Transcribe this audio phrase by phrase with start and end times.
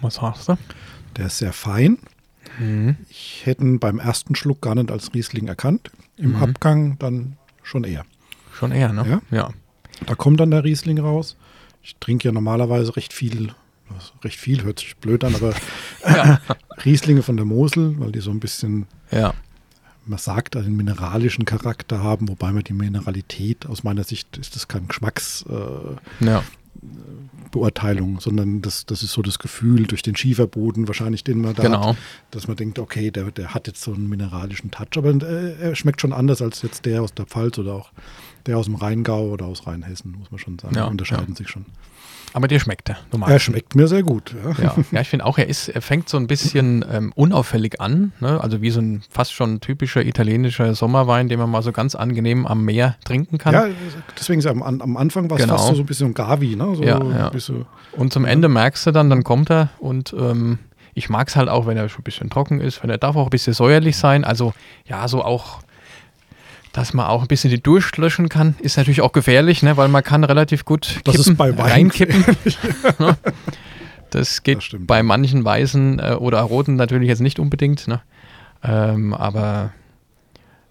[0.00, 0.56] Was sagst du?
[1.16, 1.98] Der ist sehr fein.
[2.58, 2.96] Mhm.
[3.08, 5.90] Ich hätte ihn beim ersten Schluck gar nicht als Riesling erkannt.
[6.16, 6.42] Im Mhm.
[6.42, 8.04] Abgang dann schon eher.
[8.52, 9.22] Schon eher, ne?
[9.30, 9.36] Ja.
[9.36, 9.50] Ja.
[10.06, 11.36] Da kommt dann der Riesling raus.
[11.82, 13.52] Ich trinke ja normalerweise recht viel,
[14.22, 15.54] recht viel hört sich blöd an, aber
[16.84, 19.34] Rieslinge von der Mosel, weil die so ein bisschen, Ja.
[20.06, 24.68] man sagt, einen mineralischen Charakter haben, wobei man die Mineralität, aus meiner Sicht ist das
[24.68, 26.42] kein Geschmacksbeurteilung, Ja.
[27.50, 31.62] Beurteilung, sondern das, das ist so das Gefühl durch den Schieferboden wahrscheinlich, den man da
[31.62, 31.96] hat, Genau.
[32.32, 35.74] dass man denkt, okay, der, der hat jetzt so einen mineralischen Touch, aber äh, er
[35.76, 37.92] schmeckt schon anders als jetzt der aus der Pfalz oder auch
[38.46, 40.74] der aus dem Rheingau oder aus Rheinhessen, muss man schon sagen.
[40.74, 41.64] Ja, unterscheiden sich schon.
[42.34, 42.98] Aber dir schmeckt er.
[43.12, 43.38] Du Er ihn.
[43.38, 44.34] schmeckt mir sehr gut.
[44.58, 44.64] Ja.
[44.64, 48.12] Ja, ja ich finde auch, er ist, er fängt so ein bisschen ähm, unauffällig an,
[48.18, 48.40] ne?
[48.42, 52.44] also wie so ein fast schon typischer italienischer Sommerwein, den man mal so ganz angenehm
[52.44, 53.54] am Meer trinken kann.
[53.54, 53.66] Ja,
[54.18, 55.54] deswegen ist er am, am Anfang war es Genau.
[55.56, 56.74] fast so, so ein bisschen Gavi, ne?
[56.74, 57.28] So Ja, ja.
[57.30, 60.58] bisschen, Und zum Ende merkst du dann, dann kommt er und ähm,
[60.92, 63.14] ich mag es halt auch, wenn er schon ein bisschen trocken ist, wenn er darf
[63.14, 64.52] auch ein bisschen säuerlich sein, also
[64.86, 65.60] ja, so auch
[66.74, 69.76] dass man auch ein bisschen die Durst löschen kann, ist natürlich auch gefährlich, ne?
[69.76, 72.24] weil man kann relativ gut Das ist kippen, bei Wein reinkippen.
[72.98, 73.16] Ne?
[74.10, 77.86] das geht Das bei manchen Weißen äh, oder Roten natürlich jetzt nicht unbedingt.
[77.86, 78.02] Ne?
[78.64, 79.72] Ähm, aber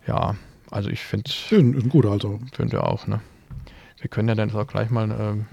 [0.06, 0.36] ja,
[0.70, 3.08] also ich finde ein, ein guter, also finde auch.
[3.08, 3.22] Ne?
[4.02, 5.46] Wir können ja dann auch gleich mal, ähm,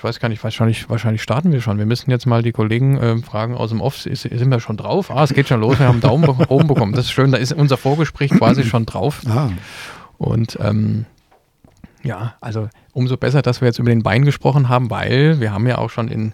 [0.00, 1.76] ich weiß gar nicht, wahrscheinlich, wahrscheinlich starten wir schon.
[1.76, 4.78] Wir müssen jetzt mal die Kollegen ähm, fragen aus dem Off, ist, sind wir schon
[4.78, 5.10] drauf?
[5.10, 6.94] Ah, es geht schon los, wir haben einen Daumen be- oben bekommen.
[6.94, 9.20] Das ist schön, da ist unser Vorgespräch quasi schon drauf.
[9.28, 9.50] ah,
[10.16, 11.04] Und ähm,
[12.02, 15.66] ja, also umso besser, dass wir jetzt über den Wein gesprochen haben, weil wir haben
[15.66, 16.32] ja auch schon in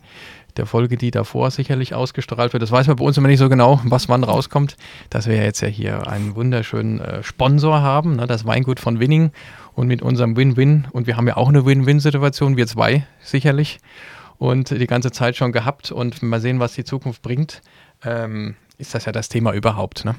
[0.57, 3.49] der Folge, die davor sicherlich ausgestrahlt wird, das weiß man bei uns immer nicht so
[3.49, 4.77] genau, was wann rauskommt,
[5.11, 9.33] dass wir jetzt ja hier einen wunderschönen äh, Sponsor haben, ne, das Weingut von Winning
[9.77, 13.79] und mit unserem Win-Win und wir haben ja auch eine Win-Win-Situation, wir zwei sicherlich
[14.39, 17.63] und die ganze Zeit schon gehabt und mal sehen, was die Zukunft bringt,
[18.05, 20.05] ähm, ist das ja das Thema überhaupt.
[20.05, 20.17] Ne?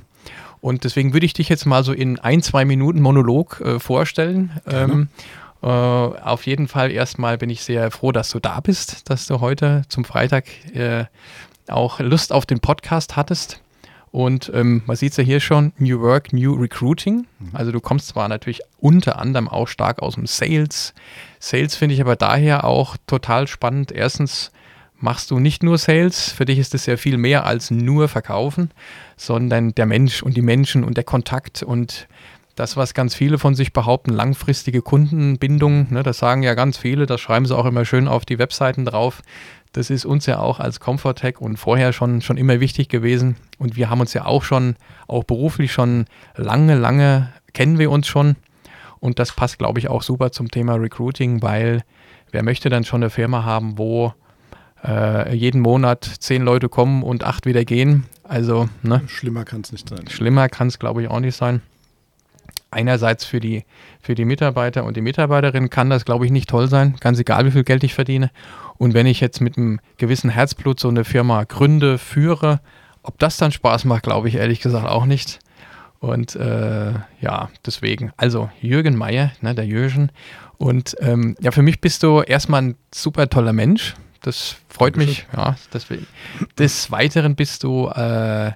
[0.62, 4.52] Und deswegen würde ich dich jetzt mal so in ein, zwei Minuten Monolog äh, vorstellen.
[4.68, 5.10] Ähm,
[5.62, 9.42] äh, auf jeden Fall erstmal bin ich sehr froh, dass du da bist, dass du
[9.42, 10.46] heute zum Freitag
[10.76, 11.06] äh,
[11.68, 13.62] auch Lust auf den Podcast hattest.
[14.12, 17.28] Und ähm, man sieht es ja hier schon, New Work, New Recruiting.
[17.54, 20.94] Also du kommst zwar natürlich unter anderem auch stark aus dem Sales.
[21.40, 23.92] Sales finde ich aber daher auch total spannend.
[23.92, 24.52] Erstens
[25.00, 28.72] machst du nicht nur Sales, für dich ist es ja viel mehr als nur Verkaufen,
[29.16, 32.08] sondern der Mensch und die Menschen und der Kontakt und
[32.56, 37.06] das, was ganz viele von sich behaupten, langfristige Kundenbindung, ne, das sagen ja ganz viele,
[37.06, 39.22] das schreiben sie auch immer schön auf die Webseiten drauf.
[39.74, 43.36] Das ist uns ja auch als Comfortech und vorher schon, schon immer wichtig gewesen.
[43.60, 44.76] Und wir haben uns ja auch schon,
[45.08, 46.06] auch beruflich schon
[46.36, 48.36] lange, lange kennen wir uns schon.
[49.00, 51.84] Und das passt, glaube ich, auch super zum Thema Recruiting, weil
[52.32, 54.14] wer möchte dann schon eine Firma haben, wo
[54.84, 58.06] äh, jeden Monat zehn Leute kommen und acht wieder gehen?
[58.24, 59.02] Also, ne?
[59.08, 60.08] schlimmer kann es nicht sein.
[60.08, 61.62] Schlimmer kann es, glaube ich, auch nicht sein.
[62.70, 63.64] Einerseits für die,
[64.02, 66.96] für die Mitarbeiter und die Mitarbeiterin kann das, glaube ich, nicht toll sein.
[67.00, 68.30] Ganz egal, wie viel Geld ich verdiene.
[68.78, 72.60] Und wenn ich jetzt mit einem gewissen Herzblut so eine Firma gründe, führe,
[73.04, 75.40] ob das dann Spaß macht, glaube ich ehrlich gesagt auch nicht.
[76.00, 78.12] Und äh, ja, deswegen.
[78.18, 80.12] Also Jürgen Meier, ne, der Jürgen.
[80.58, 83.96] Und ähm, ja, für mich bist du erstmal ein super toller Mensch.
[84.22, 85.26] Das freut mich.
[85.36, 86.06] Ja, deswegen.
[86.58, 88.52] Des Weiteren bist du äh,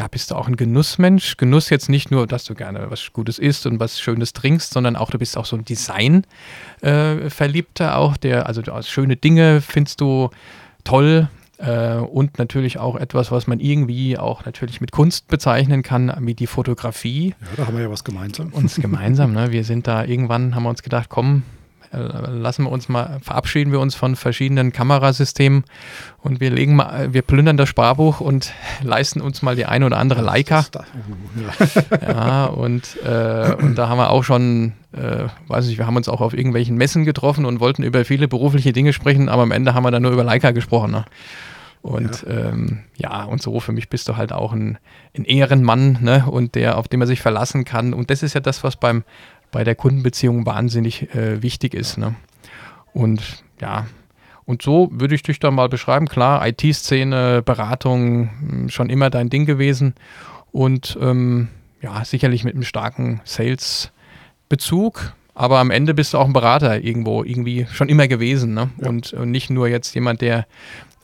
[0.00, 1.36] ja, bist du auch ein Genussmensch.
[1.36, 4.96] Genuss jetzt nicht nur, dass du gerne was Gutes isst und was Schönes trinkst, sondern
[4.96, 10.30] auch, du bist auch so ein Design-Verliebter auch, der, also schöne Dinge findest du
[10.84, 11.28] toll
[11.58, 16.32] äh, und natürlich auch etwas, was man irgendwie auch natürlich mit Kunst bezeichnen kann, wie
[16.32, 17.34] die Fotografie.
[17.38, 18.54] Ja, da haben wir ja was gemeinsam.
[18.54, 19.52] Uns gemeinsam, ne?
[19.52, 21.44] Wir sind da irgendwann, haben wir uns gedacht, komm, äh,
[21.92, 25.64] lassen wir uns mal, verabschieden wir uns von verschiedenen Kamerasystemen
[26.18, 28.52] und wir legen mal, wir plündern das Sparbuch und
[28.82, 30.66] leisten uns mal die eine oder andere Leica.
[32.06, 36.08] Ja, und, äh, und da haben wir auch schon, äh, weiß nicht, wir haben uns
[36.08, 39.74] auch auf irgendwelchen Messen getroffen und wollten über viele berufliche Dinge sprechen, aber am Ende
[39.74, 40.90] haben wir dann nur über Leica gesprochen.
[40.90, 41.04] Ne?
[41.82, 42.50] Und ja.
[42.50, 44.78] Ähm, ja, und so für mich bist du halt auch ein,
[45.16, 46.26] ein Ehrenmann, ne?
[46.30, 47.94] Und der, auf den man sich verlassen kann.
[47.94, 49.02] Und das ist ja das, was beim,
[49.50, 51.98] bei der Kundenbeziehung wahnsinnig äh, wichtig ist.
[51.98, 52.14] Ne?
[52.92, 53.86] Und ja,
[54.44, 56.08] und so würde ich dich da mal beschreiben.
[56.08, 58.30] Klar, IT-Szene, Beratung,
[58.64, 59.94] mh, schon immer dein Ding gewesen.
[60.50, 61.48] Und ähm,
[61.80, 67.24] ja, sicherlich mit einem starken Sales-Bezug, aber am Ende bist du auch ein Berater irgendwo,
[67.24, 68.54] irgendwie schon immer gewesen.
[68.54, 68.70] Ne?
[68.80, 68.88] Ja.
[68.88, 70.46] Und, und nicht nur jetzt jemand, der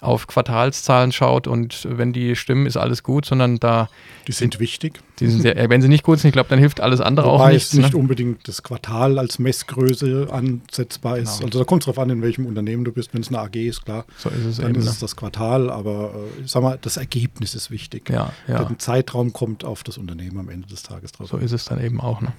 [0.02, 3.88] auf Quartalszahlen schaut und wenn die stimmen, ist alles gut, sondern da,
[4.28, 5.00] Die sind wichtig.
[5.20, 7.28] die sind sehr, äh, wenn sie nicht gut sind, ich glaube, dann hilft alles andere
[7.28, 7.72] auch Wobei nichts.
[7.72, 7.98] es nicht ne?
[7.98, 11.36] unbedingt das Quartal als Messgröße ansetzbar ist.
[11.38, 11.46] Genau.
[11.46, 13.14] Also da kommt es darauf an, in welchem Unternehmen du bist.
[13.14, 14.78] Wenn es eine AG ist, klar, So ist es dann eben.
[14.80, 14.90] ist Ne?
[14.90, 15.70] es das Quartal.
[15.70, 18.10] Aber äh, ich sag mal, das Ergebnis ist wichtig.
[18.10, 18.64] Ja, ja.
[18.64, 21.28] Der Zeitraum kommt auf das Unternehmen am Ende des Tages drauf.
[21.30, 22.20] So ist es dann eben auch.
[22.20, 22.32] Ne?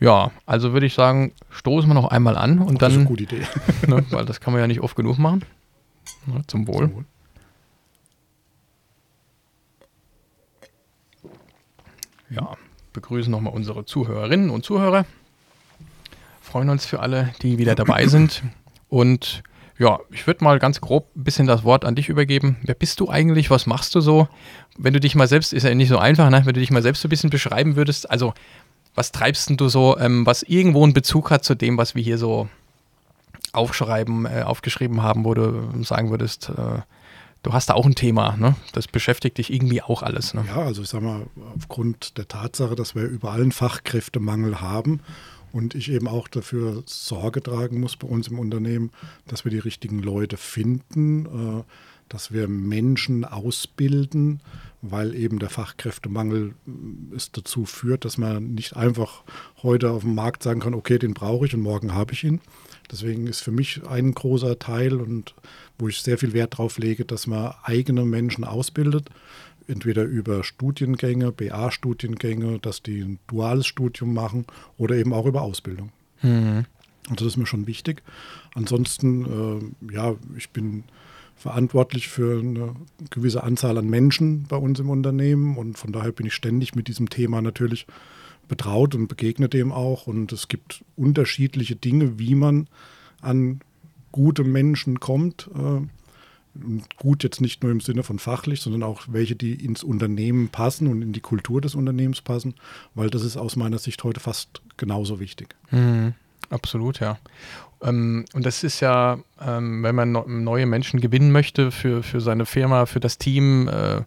[0.00, 3.08] Ja, also würde ich sagen, stoßen wir noch einmal an und das ist eine dann,
[3.08, 3.46] gute Idee.
[3.86, 5.44] ne, weil das kann man ja nicht oft genug machen.
[6.26, 7.04] Ne, zum Wohl.
[12.30, 12.56] Ja,
[12.92, 15.06] begrüßen nochmal unsere Zuhörerinnen und Zuhörer.
[16.40, 18.42] Freuen uns für alle, die wieder dabei sind.
[18.88, 19.42] Und
[19.78, 22.56] ja, ich würde mal ganz grob ein bisschen das Wort an dich übergeben.
[22.62, 23.48] Wer bist du eigentlich?
[23.50, 24.28] Was machst du so?
[24.76, 26.42] Wenn du dich mal selbst, ist ja nicht so einfach, ne?
[26.44, 28.10] wenn du dich mal selbst so ein bisschen beschreiben würdest.
[28.10, 28.34] Also,
[28.98, 32.02] was treibst denn du so, ähm, was irgendwo einen Bezug hat zu dem, was wir
[32.02, 32.48] hier so
[33.52, 36.80] aufschreiben, äh, aufgeschrieben haben, wo du sagen würdest, äh,
[37.44, 38.56] du hast da auch ein Thema, ne?
[38.72, 40.44] Das beschäftigt dich irgendwie auch alles, ne?
[40.48, 45.00] Ja, also ich sag mal, aufgrund der Tatsache, dass wir überall einen Fachkräftemangel haben
[45.52, 48.90] und ich eben auch dafür Sorge tragen muss bei uns im Unternehmen,
[49.28, 51.62] dass wir die richtigen Leute finden, äh,
[52.08, 54.40] dass wir Menschen ausbilden,
[54.82, 59.22] weil eben der Fachkräftemangel äh, es dazu führt, dass man nicht einfach
[59.62, 62.40] heute auf dem Markt sagen kann, okay, den brauche ich und morgen habe ich ihn.
[62.90, 65.34] Deswegen ist für mich ein großer Teil und
[65.78, 69.10] wo ich sehr viel Wert drauf lege, dass man eigene Menschen ausbildet,
[69.66, 74.46] entweder über Studiengänge, BA-Studiengänge, dass die ein duales Studium machen
[74.78, 75.92] oder eben auch über Ausbildung.
[76.22, 76.64] Mhm.
[77.10, 78.02] Also das ist mir schon wichtig.
[78.54, 80.84] Ansonsten, äh, ja, ich bin
[81.38, 82.74] verantwortlich für eine
[83.10, 86.88] gewisse Anzahl an Menschen bei uns im Unternehmen und von daher bin ich ständig mit
[86.88, 87.86] diesem Thema natürlich
[88.48, 90.06] betraut und begegne dem auch.
[90.06, 92.66] Und es gibt unterschiedliche Dinge, wie man
[93.20, 93.60] an
[94.10, 95.48] gute Menschen kommt.
[95.54, 95.86] Äh,
[96.54, 100.48] und gut jetzt nicht nur im Sinne von fachlich, sondern auch welche, die ins Unternehmen
[100.48, 102.54] passen und in die Kultur des Unternehmens passen,
[102.96, 105.54] weil das ist aus meiner Sicht heute fast genauso wichtig.
[105.70, 106.14] Mhm.
[106.50, 107.18] Absolut, ja.
[107.82, 110.12] Ähm, und das ist ja, ähm, wenn man
[110.44, 114.02] neue Menschen gewinnen möchte für, für seine Firma, für das Team, äh,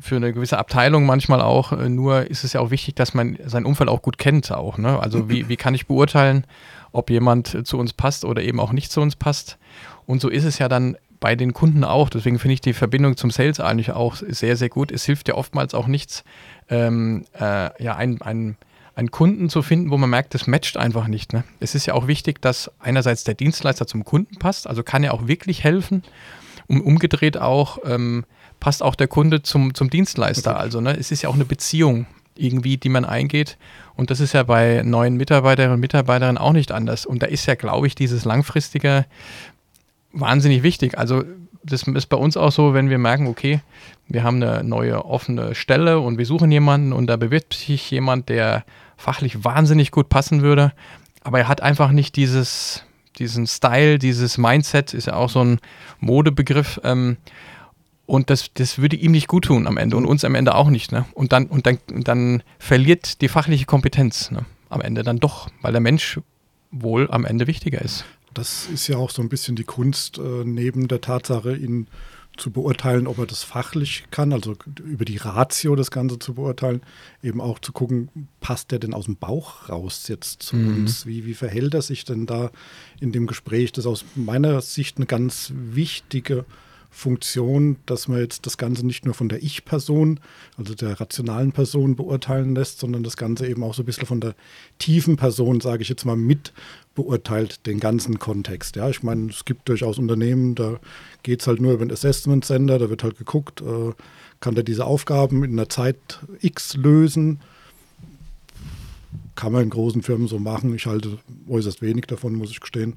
[0.00, 3.38] für eine gewisse Abteilung manchmal auch, äh, nur ist es ja auch wichtig, dass man
[3.46, 4.78] sein Umfeld auch gut kennt auch.
[4.78, 4.98] Ne?
[4.98, 6.44] Also wie, wie kann ich beurteilen,
[6.92, 9.58] ob jemand zu uns passt oder eben auch nicht zu uns passt.
[10.06, 12.10] Und so ist es ja dann bei den Kunden auch.
[12.10, 14.92] Deswegen finde ich die Verbindung zum Sales eigentlich auch sehr, sehr gut.
[14.92, 16.24] Es hilft ja oftmals auch nichts,
[16.68, 18.56] ähm, äh, ja, ein, ein
[18.96, 21.34] einen Kunden zu finden, wo man merkt, das matcht einfach nicht.
[21.34, 21.44] Ne?
[21.60, 25.14] Es ist ja auch wichtig, dass einerseits der Dienstleister zum Kunden passt, also kann er
[25.14, 26.02] auch wirklich helfen.
[26.66, 28.24] Und umgedreht auch ähm,
[28.58, 30.52] passt auch der Kunde zum, zum Dienstleister.
[30.52, 30.60] Okay.
[30.60, 33.58] Also ne, es ist ja auch eine Beziehung irgendwie, die man eingeht.
[33.94, 37.06] Und das ist ja bei neuen Mitarbeiterinnen und Mitarbeitern auch nicht anders.
[37.06, 39.04] Und da ist ja, glaube ich, dieses langfristige
[40.12, 40.98] wahnsinnig wichtig.
[40.98, 41.22] Also
[41.66, 43.60] das ist bei uns auch so, wenn wir merken, okay,
[44.08, 48.28] wir haben eine neue offene Stelle und wir suchen jemanden und da bewirbt sich jemand,
[48.28, 48.64] der
[48.96, 50.72] fachlich wahnsinnig gut passen würde,
[51.22, 52.84] aber er hat einfach nicht dieses,
[53.18, 55.58] diesen Style, dieses Mindset, ist ja auch so ein
[56.00, 56.80] Modebegriff.
[56.84, 57.16] Ähm,
[58.06, 60.70] und das, das würde ihm nicht gut tun am Ende und uns am Ende auch
[60.70, 60.92] nicht.
[60.92, 61.04] Ne?
[61.14, 64.46] Und, dann, und dann, dann verliert die fachliche Kompetenz ne?
[64.68, 66.20] am Ende dann doch, weil der Mensch
[66.70, 68.04] wohl am Ende wichtiger ist.
[68.36, 71.86] Das ist ja auch so ein bisschen die Kunst, äh, neben der Tatsache, ihn
[72.36, 74.54] zu beurteilen, ob er das fachlich kann, also
[74.84, 76.82] über die Ratio das Ganze zu beurteilen,
[77.22, 80.82] eben auch zu gucken, passt der denn aus dem Bauch raus jetzt zu Mhm.
[80.82, 81.06] uns?
[81.06, 82.50] Wie, wie verhält er sich denn da
[83.00, 83.72] in dem Gespräch?
[83.72, 86.44] Das ist aus meiner Sicht eine ganz wichtige
[86.96, 90.18] Funktion, dass man jetzt das Ganze nicht nur von der Ich-Person,
[90.56, 94.22] also der rationalen Person beurteilen lässt, sondern das Ganze eben auch so ein bisschen von
[94.22, 94.34] der
[94.78, 96.54] tiefen Person, sage ich jetzt mal, mit
[96.94, 98.76] beurteilt, den ganzen Kontext.
[98.76, 100.80] Ja, ich meine, es gibt durchaus Unternehmen, da
[101.22, 103.92] geht es halt nur über den Assessment Center, da wird halt geguckt, äh,
[104.40, 107.40] kann der diese Aufgaben in einer Zeit X lösen.
[109.36, 110.74] Kann man in großen Firmen so machen.
[110.74, 112.94] Ich halte äußerst wenig davon, muss ich gestehen.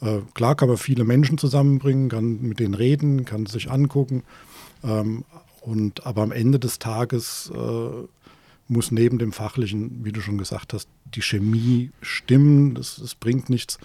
[0.00, 4.24] Äh, klar kann man viele Menschen zusammenbringen, kann mit denen reden, kann sich angucken.
[4.82, 5.24] Ähm,
[5.60, 8.06] und, aber am Ende des Tages äh,
[8.68, 12.76] muss neben dem Fachlichen, wie du schon gesagt hast, die Chemie stimmen.
[12.76, 13.78] Es, es bringt nichts,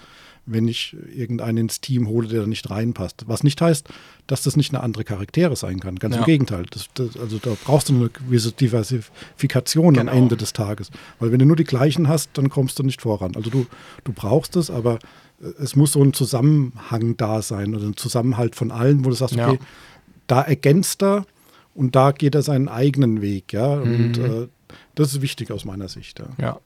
[0.49, 3.25] wenn ich irgendeinen ins Team hole, der da nicht reinpasst.
[3.27, 3.87] Was nicht heißt,
[4.27, 5.97] dass das nicht eine andere Charaktere sein kann.
[5.97, 6.21] Ganz Ja.
[6.21, 6.65] im Gegenteil.
[6.71, 10.11] Das, das, also da brauchst du eine gewisse Diversifikation Genau.
[10.11, 10.89] am Ende des Tages.
[11.19, 13.35] Weil wenn du nur die gleichen hast, dann kommst du nicht voran.
[13.35, 13.65] Also du,
[14.03, 14.99] du brauchst es, aber
[15.41, 19.15] äh, es muss so ein Zusammenhang da sein oder ein Zusammenhalt von allen, wo du
[19.15, 19.49] sagst, Ja.
[19.49, 19.59] okay,
[20.27, 21.25] da ergänzt er
[21.73, 23.67] und da geht er seinen eigenen Weg, ja.
[23.73, 24.25] Und Mhm.
[24.43, 24.47] äh,
[24.95, 26.19] das ist wichtig aus meiner Sicht.
[26.19, 26.27] Ja.
[26.39, 26.59] Ja.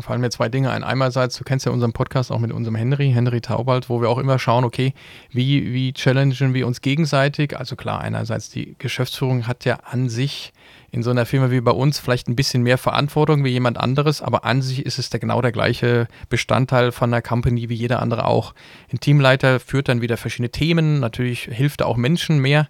[0.00, 0.84] Fallen mir zwei Dinge ein.
[0.84, 4.18] Einerseits, du kennst ja unseren Podcast auch mit unserem Henry, Henry Taubald, wo wir auch
[4.18, 4.94] immer schauen, okay,
[5.30, 7.56] wie, wie challengen wir uns gegenseitig?
[7.56, 10.52] Also klar, einerseits die Geschäftsführung hat ja an sich
[10.92, 14.22] in so einer Firma wie bei uns vielleicht ein bisschen mehr Verantwortung wie jemand anderes,
[14.22, 18.02] aber an sich ist es der, genau der gleiche Bestandteil von einer Company wie jeder
[18.02, 18.54] andere auch.
[18.92, 22.68] Ein Teamleiter führt dann wieder verschiedene Themen, natürlich hilft er auch Menschen mehr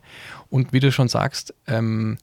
[0.51, 2.19] und wie du schon sagst, ähm,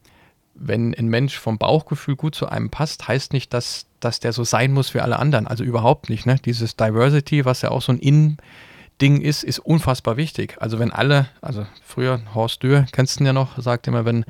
[0.60, 4.44] wenn ein Mensch vom Bauchgefühl gut zu einem passt, heißt nicht, dass, dass der so
[4.44, 5.48] sein muss wie alle anderen.
[5.48, 6.26] Also überhaupt nicht.
[6.26, 6.38] Ne?
[6.44, 10.56] Dieses Diversity, was ja auch so ein In-Ding ist, ist unfassbar wichtig.
[10.60, 14.26] Also wenn alle, also früher Horst Dürr, kennst du ihn ja noch, sagt immer, wenn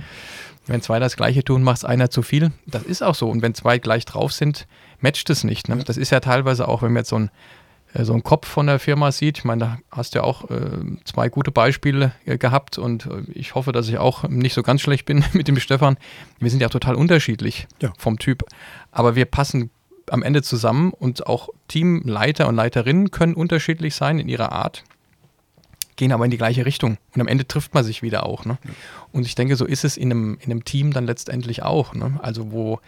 [0.69, 2.51] wenn zwei das Gleiche tun, macht es einer zu viel.
[2.65, 3.29] Das ist auch so.
[3.29, 4.67] Und wenn zwei gleich drauf sind,
[4.99, 5.69] matcht es nicht.
[5.69, 5.77] Ne?
[5.77, 7.31] Das ist ja teilweise auch, wenn man jetzt so ein
[7.93, 9.39] äh, so einen Kopf von der Firma sieht.
[9.39, 13.21] Ich meine, da hast du ja auch äh, zwei gute Beispiele äh, gehabt und äh,
[13.33, 15.97] ich hoffe, dass ich auch nicht so ganz schlecht bin mit dem Stefan.
[16.39, 17.93] Wir sind ja total unterschiedlich ja.
[17.97, 18.43] vom Typ,
[18.97, 19.69] aber wir passen
[20.09, 24.83] am Ende zusammen und auch Teamleiter und Leiterinnen können unterschiedlich sein in ihrer Art
[25.97, 26.97] gehen aber in die gleiche Richtung.
[27.15, 28.45] Und am Ende trifft man sich wieder auch.
[28.45, 28.59] Ne?
[29.11, 31.95] Und ich denke, so ist es in einem, in einem Team dann letztendlich auch.
[31.95, 32.19] Ne?
[32.21, 32.79] Also wo,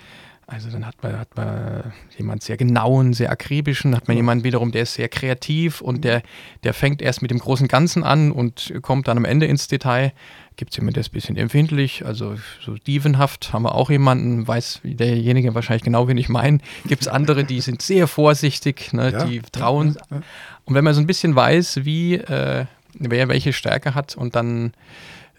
[0.45, 4.71] also dann hat man, hat man jemand sehr genauen, sehr akribischen, hat man jemanden wiederum,
[4.71, 6.23] der ist sehr kreativ und der,
[6.63, 10.13] der fängt erst mit dem großen Ganzen an und kommt dann am Ende ins Detail.
[10.59, 14.45] Gibt es jemanden, der ist ein bisschen empfindlich, also so dievenhaft haben wir auch jemanden,
[14.45, 16.57] weiß derjenige wahrscheinlich genau, wen ich meine.
[16.85, 19.95] Gibt es andere, die sind sehr vorsichtig, ne, ja, die trauen.
[20.11, 20.17] Ja,
[20.65, 24.73] und wenn man so ein bisschen weiß, wie, äh, wer welche Stärke hat und dann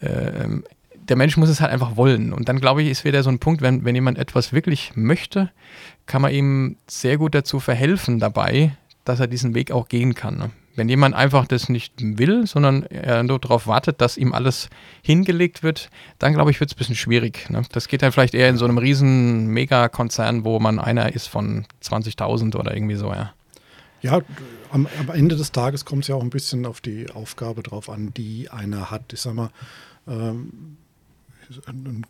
[0.01, 0.49] äh,
[0.95, 2.33] der Mensch muss es halt einfach wollen.
[2.33, 5.51] Und dann glaube ich, ist wieder so ein Punkt, wenn, wenn jemand etwas wirklich möchte,
[6.07, 8.73] kann man ihm sehr gut dazu verhelfen dabei,
[9.05, 10.39] dass er diesen Weg auch gehen kann.
[10.39, 10.51] Ne?
[10.77, 14.71] Wenn jemand einfach das nicht will, sondern er nur darauf wartet, dass ihm alles
[15.03, 17.51] hingelegt wird, dann glaube ich, wird es ein bisschen schwierig.
[17.51, 17.63] Ne?
[17.73, 21.67] Das geht dann vielleicht eher in so einem riesen Megakonzern, wo man einer ist von
[21.83, 23.33] 20.000 oder irgendwie so, ja.
[24.03, 24.21] Ja,
[24.71, 27.91] am, am Ende des Tages kommt es ja auch ein bisschen auf die Aufgabe drauf
[27.91, 29.13] an, die einer hat.
[29.13, 29.51] Ich sag mal,
[30.09, 30.77] ähm,
[31.67, 32.07] ein,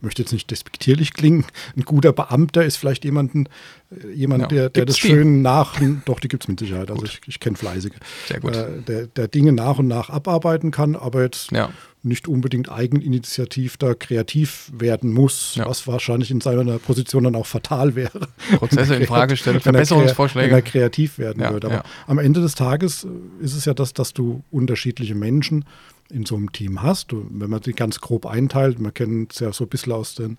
[0.00, 1.44] möchte jetzt nicht despektierlich klingen,
[1.76, 3.46] ein guter Beamter ist vielleicht jemanden,
[3.90, 4.48] äh, jemand, ja.
[4.48, 7.56] der, der das schön nach, doch, die gibt es mit Sicherheit, also ich, ich kenne
[7.56, 7.94] Fleißige,
[8.26, 8.56] Sehr gut.
[8.56, 11.70] Äh, der, der Dinge nach und nach abarbeiten kann, aber jetzt ja.
[12.02, 15.66] nicht unbedingt eigeninitiativ da kreativ werden muss, ja.
[15.66, 18.28] was wahrscheinlich in seiner Position dann auch fatal wäre.
[18.56, 20.50] Prozesse in Frage stellen, Verbesserungsvorschläge.
[20.50, 21.68] Wenn er kreativ werden würde.
[21.68, 23.06] Aber am Ende des Tages
[23.40, 25.64] ist es ja das, dass du unterschiedliche Menschen
[26.10, 27.12] in so einem Team hast.
[27.12, 30.38] Wenn man die ganz grob einteilt, man kennt es ja so ein bisschen aus den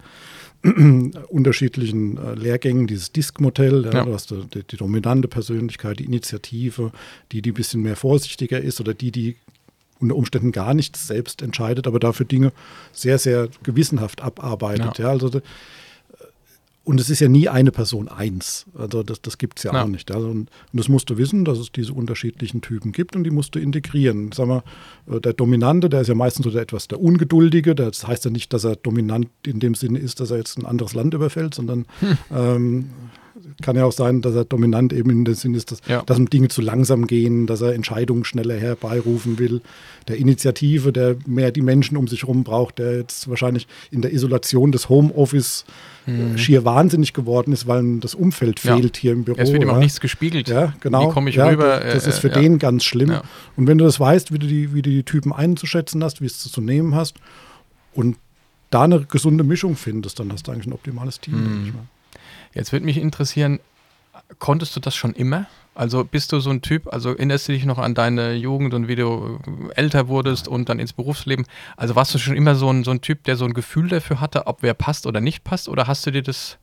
[1.30, 4.06] unterschiedlichen äh, Lehrgängen, dieses Disk-Modell, ja, ja.
[4.06, 6.92] du hast die, die, dominante Persönlichkeit, die Initiative,
[7.32, 9.38] die, die ein bisschen mehr vorsichtiger ist oder die, die
[10.00, 12.52] unter Umständen gar nichts selbst entscheidet, aber dafür Dinge
[12.92, 14.98] sehr, sehr gewissenhaft abarbeitet.
[14.98, 15.06] Ja.
[15.06, 15.42] ja also
[16.84, 18.66] und es ist ja nie eine Person eins.
[18.76, 20.10] Also das, das gibt es ja, ja, auch nicht.
[20.12, 23.30] Also und, und, das musst du wissen, dass es diese unterschiedlichen Typen gibt und die
[23.30, 24.32] musst du integrieren.
[24.32, 24.64] Sag mal,
[25.08, 27.76] äh, der Dominante, der ist ja meistens so etwas der Ungeduldige.
[27.76, 30.66] Das heißt ja nicht, dass er dominant in dem Sinne ist, dass er jetzt ein
[30.66, 32.18] anderes Land überfällt, sondern hm.
[32.32, 32.90] ähm,
[33.62, 36.02] kann ja auch sein, dass er dominant eben in dem Sinn ist, dass, ja.
[36.04, 39.62] dass ihm Dinge zu langsam gehen, dass er Entscheidungen schneller herbeirufen will.
[40.08, 44.14] Der Initiative, der mehr die Menschen um sich herum braucht, der jetzt wahrscheinlich in der
[44.14, 45.66] Isolation des Homeoffice
[46.06, 46.38] mhm.
[46.38, 49.02] schier wahnsinnig geworden ist, weil das Umfeld fehlt ja.
[49.02, 49.38] hier im Büro.
[49.38, 50.48] Es wird ihm auch nichts gespiegelt.
[50.48, 51.10] Ja, genau.
[51.10, 51.80] Wie komme ich ja, rüber?
[51.80, 53.16] Das, das ist für äh, den ganz schlimm.
[53.56, 56.26] Und wenn du das weißt, wie du die, wie du die Typen einzuschätzen hast, wie
[56.26, 57.18] es zu nehmen hast
[57.94, 58.18] und
[58.72, 61.74] da eine gesunde Mischung findest, dann hast du eigentlich ein optimales Team, mhm.
[62.54, 63.60] Jetzt würde mich interessieren,
[64.40, 65.48] konntest du das schon immer?
[65.74, 68.90] Also bist du so ein Typ, also erinnerst du dich noch an deine Jugend und
[68.90, 69.40] wie du
[69.76, 71.46] älter wurdest und dann ins Berufsleben?
[71.78, 74.20] Also warst du schon immer so ein, so ein Typ, der so ein Gefühl dafür
[74.20, 75.70] hatte, ob wer passt oder nicht passt?
[75.70, 76.58] Oder hast du dir das,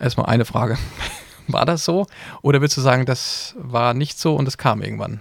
[0.00, 0.78] erstmal eine Frage,
[1.48, 2.06] war das so?
[2.42, 5.20] Oder würdest du sagen, das war nicht so und es kam irgendwann?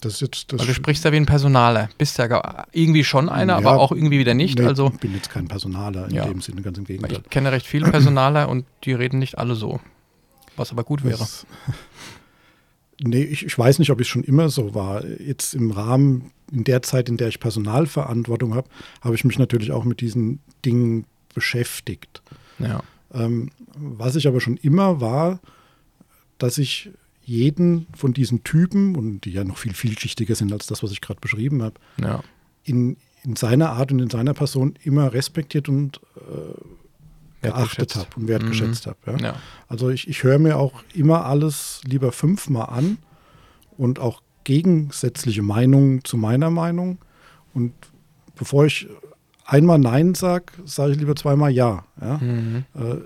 [0.00, 1.88] Das jetzt, das Weil du sprichst ja wie ein Personaler.
[1.98, 4.58] Bist ja irgendwie schon einer, ja, aber auch irgendwie wieder nicht.
[4.58, 6.24] Nee, also, ich bin jetzt kein Personaler in ja.
[6.24, 7.20] dem Sinne, ganz im Gegenteil.
[7.24, 9.80] Ich kenne recht viele Personaler und die reden nicht alle so.
[10.56, 11.18] Was aber gut wäre.
[11.18, 11.46] Das,
[13.00, 15.04] nee, ich, ich weiß nicht, ob es schon immer so war.
[15.04, 18.68] Jetzt im Rahmen, in der Zeit, in der ich Personalverantwortung habe,
[19.00, 22.22] habe ich mich natürlich auch mit diesen Dingen beschäftigt.
[22.58, 22.82] Ja.
[23.12, 25.40] Ähm, was ich aber schon immer war,
[26.38, 26.90] dass ich
[27.28, 31.00] jeden von diesen Typen, und die ja noch viel vielschichtiger sind als das, was ich
[31.00, 32.22] gerade beschrieben habe, ja.
[32.64, 38.28] in, in seiner Art und in seiner Person immer respektiert und äh, geachtet habe und
[38.28, 38.90] wertgeschätzt mhm.
[38.90, 39.22] habe.
[39.22, 39.28] Ja?
[39.28, 39.36] ja?
[39.68, 42.98] Also ich, ich höre mir auch immer alles lieber fünfmal an
[43.76, 46.96] und auch gegensätzliche Meinungen zu meiner Meinung.
[47.52, 47.74] Und
[48.36, 48.88] bevor ich
[49.44, 51.84] einmal Nein sage, sage ich lieber zweimal Ja.
[52.00, 52.16] ja?
[52.16, 52.64] Mhm.
[52.74, 52.96] Äh,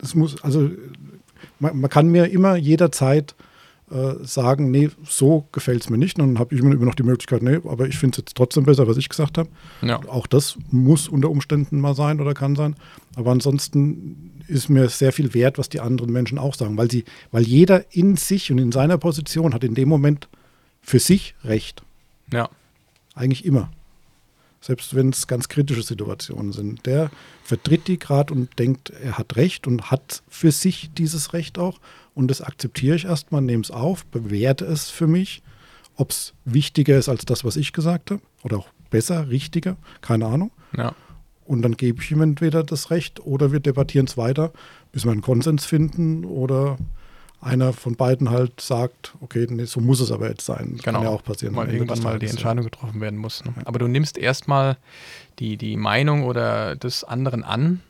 [0.00, 0.70] es muss, also
[1.58, 3.34] man, man, kann mir immer jederzeit
[3.90, 6.18] äh, sagen, nee, so gefällt es mir nicht.
[6.18, 8.64] Und dann habe ich immer noch die Möglichkeit, nee, aber ich finde es jetzt trotzdem
[8.64, 9.48] besser, was ich gesagt habe.
[9.82, 10.00] Ja.
[10.08, 12.76] Auch das muss unter Umständen mal sein oder kann sein.
[13.16, 17.04] Aber ansonsten ist mir sehr viel wert, was die anderen Menschen auch sagen, weil sie,
[17.30, 20.28] weil jeder in sich und in seiner Position hat in dem Moment
[20.82, 21.82] für sich Recht.
[22.32, 22.48] Ja.
[23.14, 23.70] Eigentlich immer.
[24.60, 26.84] Selbst wenn es ganz kritische Situationen sind.
[26.86, 27.10] Der
[27.44, 31.78] vertritt die gerade und denkt, er hat Recht und hat für sich dieses Recht auch.
[32.14, 35.42] Und das akzeptiere ich erstmal, nehme es auf, bewerte es für mich,
[35.94, 38.22] ob es wichtiger ist als das, was ich gesagt habe.
[38.42, 40.50] Oder auch besser, richtiger, keine Ahnung.
[40.76, 40.94] Ja.
[41.44, 44.52] Und dann gebe ich ihm entweder das Recht oder wir debattieren es weiter,
[44.92, 46.76] bis wir einen Konsens finden oder
[47.40, 50.78] einer von beiden halt sagt, okay, nee, so muss es aber jetzt sein.
[50.82, 50.98] Genau.
[50.98, 51.54] Kann ja auch passieren.
[51.54, 53.44] Weil irgendwann mal die Entscheidung getroffen werden muss.
[53.44, 53.52] Ne?
[53.64, 54.76] Aber du nimmst erstmal
[55.38, 57.80] die, die Meinung oder des anderen an,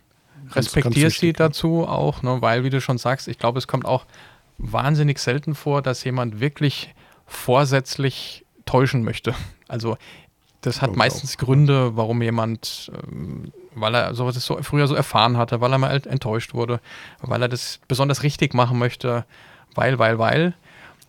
[0.53, 2.41] respektierst sie dazu auch, ne?
[2.41, 4.05] weil, wie du schon sagst, ich glaube, es kommt auch
[4.59, 6.95] wahnsinnig selten vor, dass jemand wirklich
[7.27, 9.35] vorsätzlich täuschen möchte.
[9.67, 9.97] Also
[10.61, 11.39] das hat meistens auch.
[11.39, 16.03] Gründe, warum jemand, ähm, weil er sowas so früher so erfahren hatte, weil er mal
[16.07, 16.81] enttäuscht wurde,
[17.21, 19.25] weil er das besonders richtig machen möchte,
[19.75, 20.55] weil, weil, weil.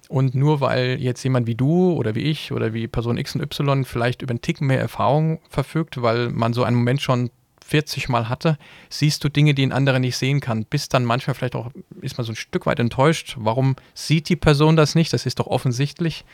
[0.08, 3.42] Und nur weil jetzt jemand wie du oder wie ich oder wie Person X und
[3.42, 7.30] Y vielleicht über einen Ticken mehr Erfahrung verfügt, weil man so einen Moment schon
[7.70, 8.58] 40 Mal hatte,
[8.90, 10.66] siehst du Dinge, die ein anderer nicht sehen kann.
[10.66, 11.70] Bist dann manchmal vielleicht auch,
[12.02, 13.36] ist man so ein Stück weit enttäuscht.
[13.40, 15.14] Warum sieht die Person das nicht?
[15.14, 16.26] Das ist doch offensichtlich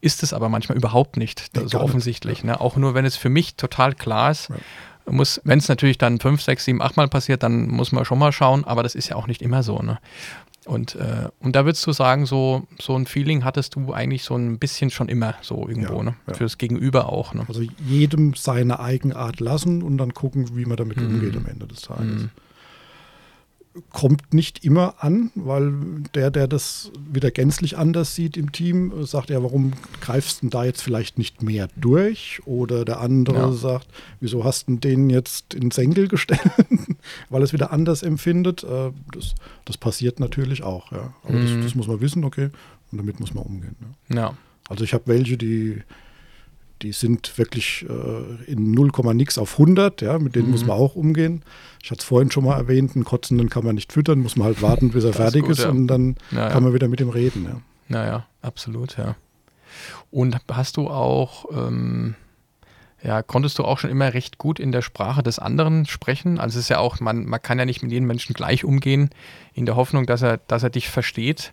[0.00, 2.40] ist es aber manchmal überhaupt nicht nee, so offensichtlich.
[2.40, 2.46] Ja.
[2.46, 2.60] Ne?
[2.60, 4.48] Auch nur, wenn es für mich total klar ist.
[4.48, 4.56] Ja.
[5.08, 8.18] Muss, wenn es natürlich dann fünf, sechs, sieben, acht Mal passiert, dann muss man schon
[8.18, 9.78] mal schauen, aber das ist ja auch nicht immer so.
[9.78, 9.98] Ne?
[10.64, 14.34] Und, äh, und da würdest du sagen, so, so ein Feeling hattest du eigentlich so
[14.34, 16.14] ein bisschen schon immer so irgendwo, ja, ne?
[16.26, 16.34] Ja.
[16.34, 17.34] Fürs Gegenüber auch.
[17.34, 17.44] Ne?
[17.46, 21.06] Also jedem seine Eigenart lassen und dann gucken, wie man damit mhm.
[21.06, 22.22] umgeht am Ende des Tages.
[22.22, 22.30] Mhm
[23.92, 25.72] kommt nicht immer an, weil
[26.14, 30.64] der, der das wieder gänzlich anders sieht im Team, sagt ja, warum greifst du da
[30.64, 32.40] jetzt vielleicht nicht mehr durch?
[32.44, 33.52] Oder der andere ja.
[33.52, 33.88] sagt,
[34.20, 36.40] wieso hast du den jetzt in Senkel gestellt,
[37.30, 38.64] weil es wieder anders empfindet.
[38.64, 41.14] Äh, das, das passiert natürlich auch, ja.
[41.22, 41.42] Aber mhm.
[41.42, 42.50] das, das, muss man wissen, okay,
[42.92, 43.76] und damit muss man umgehen.
[44.08, 44.16] Ne?
[44.16, 44.36] Ja.
[44.68, 45.82] Also ich habe welche, die
[46.82, 50.52] die sind wirklich äh, in 0, nix auf 100, ja, mit denen mhm.
[50.52, 51.42] muss man auch umgehen.
[51.82, 54.46] Ich hatte es vorhin schon mal erwähnt, einen Kotzenden kann man nicht füttern, muss man
[54.46, 55.70] halt warten, bis er fertig ist, gut, ist ja.
[55.70, 57.44] und dann ja, kann man wieder mit ihm reden.
[57.44, 57.60] Ja.
[57.88, 59.16] Naja, absolut, ja.
[60.10, 62.14] Und hast du auch, ähm,
[63.02, 66.38] ja, konntest du auch schon immer recht gut in der Sprache des anderen sprechen?
[66.40, 69.10] Also es ist ja auch, man, man kann ja nicht mit jedem Menschen gleich umgehen,
[69.54, 71.52] in der Hoffnung, dass er, dass er dich versteht.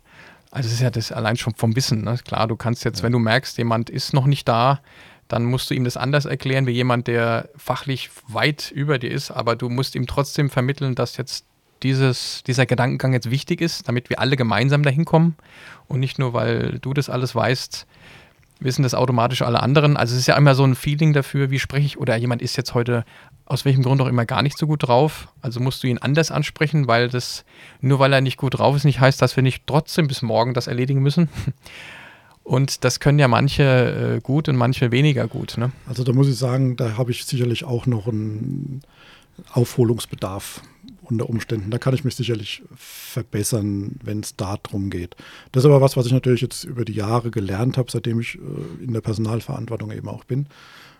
[0.50, 2.02] Also es ist ja das allein schon vom Wissen.
[2.02, 2.16] Ne?
[2.24, 4.80] Klar, du kannst jetzt, wenn du merkst, jemand ist noch nicht da,
[5.28, 9.30] dann musst du ihm das anders erklären wie jemand, der fachlich weit über dir ist,
[9.30, 11.46] aber du musst ihm trotzdem vermitteln, dass jetzt
[11.82, 15.36] dieses, dieser Gedankengang jetzt wichtig ist, damit wir alle gemeinsam dahin kommen
[15.86, 17.86] und nicht nur, weil du das alles weißt,
[18.60, 19.96] wissen das automatisch alle anderen.
[19.96, 22.56] Also es ist ja immer so ein Feeling dafür, wie spreche ich, oder jemand ist
[22.56, 23.04] jetzt heute
[23.46, 25.28] aus welchem Grund auch immer gar nicht so gut drauf.
[25.42, 27.44] Also musst du ihn anders ansprechen, weil das,
[27.80, 30.54] nur weil er nicht gut drauf ist, nicht heißt, dass wir nicht trotzdem bis morgen
[30.54, 31.28] das erledigen müssen.
[32.44, 35.56] Und das können ja manche äh, gut und manche weniger gut.
[35.56, 35.72] Ne?
[35.86, 38.82] Also da muss ich sagen, da habe ich sicherlich auch noch einen
[39.50, 40.62] Aufholungsbedarf
[41.02, 41.70] unter Umständen.
[41.70, 45.16] Da kann ich mich sicherlich verbessern, wenn es darum geht.
[45.52, 48.36] Das ist aber was, was ich natürlich jetzt über die Jahre gelernt habe, seitdem ich
[48.36, 50.46] äh, in der Personalverantwortung eben auch bin.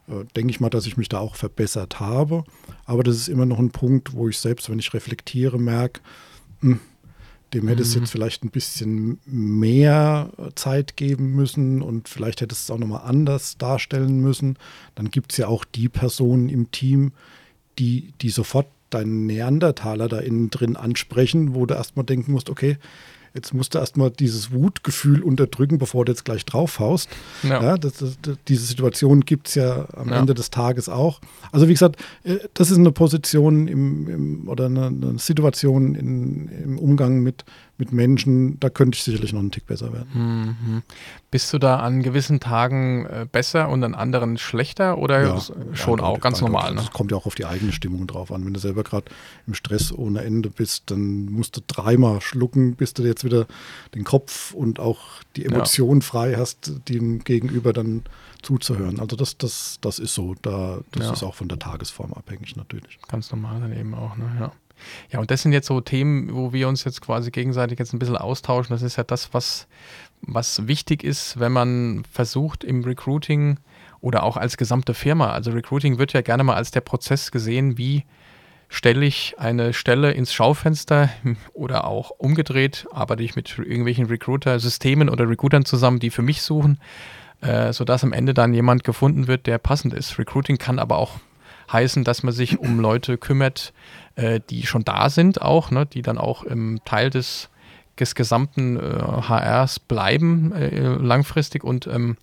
[0.08, 2.44] Äh, denke ich mal, dass ich mich da auch verbessert habe.
[2.86, 6.00] Aber das ist immer noch ein Punkt, wo ich selbst, wenn ich reflektiere, merke,
[6.60, 6.80] hm,
[7.54, 8.02] dem hätte es mhm.
[8.02, 13.56] jetzt vielleicht ein bisschen mehr Zeit geben müssen und vielleicht hätte es auch nochmal anders
[13.58, 14.58] darstellen müssen.
[14.94, 17.12] Dann gibt es ja auch die Personen im Team,
[17.78, 22.76] die, die sofort deinen Neandertaler da innen drin ansprechen, wo du erstmal denken musst, okay,
[23.34, 27.08] Jetzt musst du erstmal dieses Wutgefühl unterdrücken, bevor du jetzt gleich draufhaust.
[27.42, 27.60] Ja.
[27.60, 28.16] ja das, das,
[28.46, 30.20] diese Situation gibt es ja am ja.
[30.20, 31.20] Ende des Tages auch.
[31.50, 36.48] Also wie gesagt, äh, das ist eine Position im, im oder eine, eine Situation in,
[36.48, 37.44] im Umgang mit,
[37.76, 40.08] mit Menschen, da könnte ich sicherlich noch einen Tick besser werden.
[40.14, 40.82] Mhm.
[41.30, 45.40] Bist du da an gewissen Tagen äh, besser und an anderen schlechter oder ja,
[45.72, 46.70] schon auch ganz normal?
[46.70, 46.76] Ne?
[46.76, 48.44] Das kommt ja auch auf die eigene Stimmung drauf an.
[48.44, 49.06] Wenn du selber gerade
[49.46, 53.46] im Stress ohne Ende bist, dann musst du dreimal schlucken, bis du jetzt wieder
[53.94, 55.00] den Kopf und auch
[55.34, 56.04] die Emotion ja.
[56.04, 58.04] frei hast, dem Gegenüber dann
[58.42, 59.00] zuzuhören.
[59.00, 60.36] Also das, das, das ist so.
[60.42, 61.12] Da, das ja.
[61.12, 62.98] ist auch von der Tagesform abhängig natürlich.
[63.08, 64.30] Ganz normal dann eben auch, ne?
[64.38, 64.52] Ja.
[65.10, 67.98] Ja, und das sind jetzt so Themen, wo wir uns jetzt quasi gegenseitig jetzt ein
[67.98, 68.74] bisschen austauschen.
[68.74, 69.66] Das ist ja das, was,
[70.22, 73.58] was wichtig ist, wenn man versucht, im Recruiting
[74.00, 75.30] oder auch als gesamte Firma.
[75.32, 78.04] Also Recruiting wird ja gerne mal als der Prozess gesehen, wie
[78.68, 81.08] stelle ich eine Stelle ins Schaufenster
[81.54, 86.78] oder auch umgedreht, arbeite ich mit irgendwelchen Recruiter-Systemen oder Recruitern zusammen, die für mich suchen,
[87.40, 90.18] äh, sodass am Ende dann jemand gefunden wird, der passend ist.
[90.18, 91.20] Recruiting kann aber auch
[91.72, 93.72] heißen, dass man sich um Leute kümmert,
[94.16, 97.50] äh, die schon da sind, auch, ne, die dann auch im Teil des,
[97.98, 98.80] des gesamten äh,
[99.28, 102.16] HRs bleiben äh, langfristig und ähm,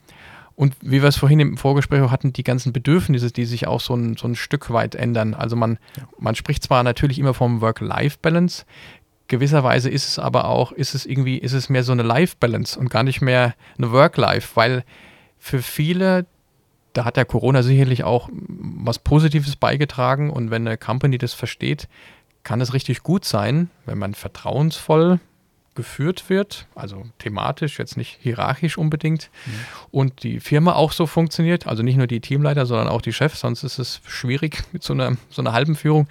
[0.54, 3.96] und wie wir es vorhin im Vorgespräch hatten, die ganzen Bedürfnisse, die sich auch so
[3.96, 5.34] ein, so ein Stück weit ändern.
[5.34, 6.04] Also man, ja.
[6.20, 8.66] man spricht zwar natürlich immer vom Work-Life-Balance,
[9.32, 12.90] gewisserweise ist es aber auch, ist es irgendwie, ist es mehr so eine Life-Balance und
[12.90, 14.84] gar nicht mehr eine Work-Life, weil
[15.40, 16.28] für viele,
[16.94, 20.30] da hat der Corona sicherlich auch was Positives beigetragen.
[20.30, 21.88] Und wenn eine Company das versteht,
[22.44, 25.20] kann es richtig gut sein, wenn man vertrauensvoll
[25.74, 29.52] geführt wird, also thematisch, jetzt nicht hierarchisch unbedingt, mhm.
[29.92, 33.40] und die Firma auch so funktioniert, also nicht nur die Teamleiter, sondern auch die Chefs,
[33.40, 36.08] sonst ist es schwierig mit so einer, so einer halben Führung.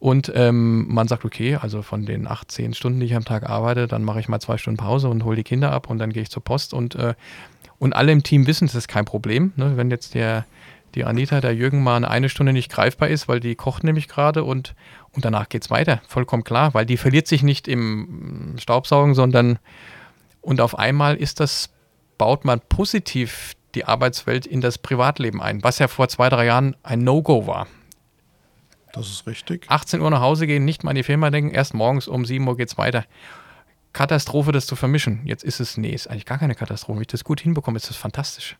[0.00, 3.48] Und ähm, man sagt, okay, also von den acht, zehn Stunden, die ich am Tag
[3.48, 6.10] arbeite, dann mache ich mal zwei Stunden Pause und hole die Kinder ab und dann
[6.10, 7.12] gehe ich zur Post und, äh,
[7.78, 9.52] und alle im Team wissen, das ist kein Problem.
[9.56, 9.76] Ne?
[9.76, 10.46] Wenn jetzt der,
[10.94, 14.42] die Anita, der Jürgen mal eine Stunde nicht greifbar ist, weil die kocht nämlich gerade
[14.42, 14.74] und,
[15.12, 16.00] und danach geht es weiter.
[16.08, 19.58] Vollkommen klar, weil die verliert sich nicht im Staubsaugen, sondern
[20.40, 21.68] und auf einmal ist das,
[22.16, 26.74] baut man positiv die Arbeitswelt in das Privatleben ein, was ja vor zwei, drei Jahren
[26.82, 27.66] ein No-Go war.
[28.92, 29.66] Das ist richtig.
[29.68, 32.46] 18 Uhr nach Hause gehen, nicht mal an die Firma denken, erst morgens um 7
[32.46, 33.04] Uhr geht es weiter.
[33.92, 35.20] Katastrophe, das zu vermischen.
[35.24, 36.96] Jetzt ist es, nee, ist eigentlich gar keine Katastrophe.
[36.96, 38.56] Wenn ich das gut hinbekomme, ist das fantastisch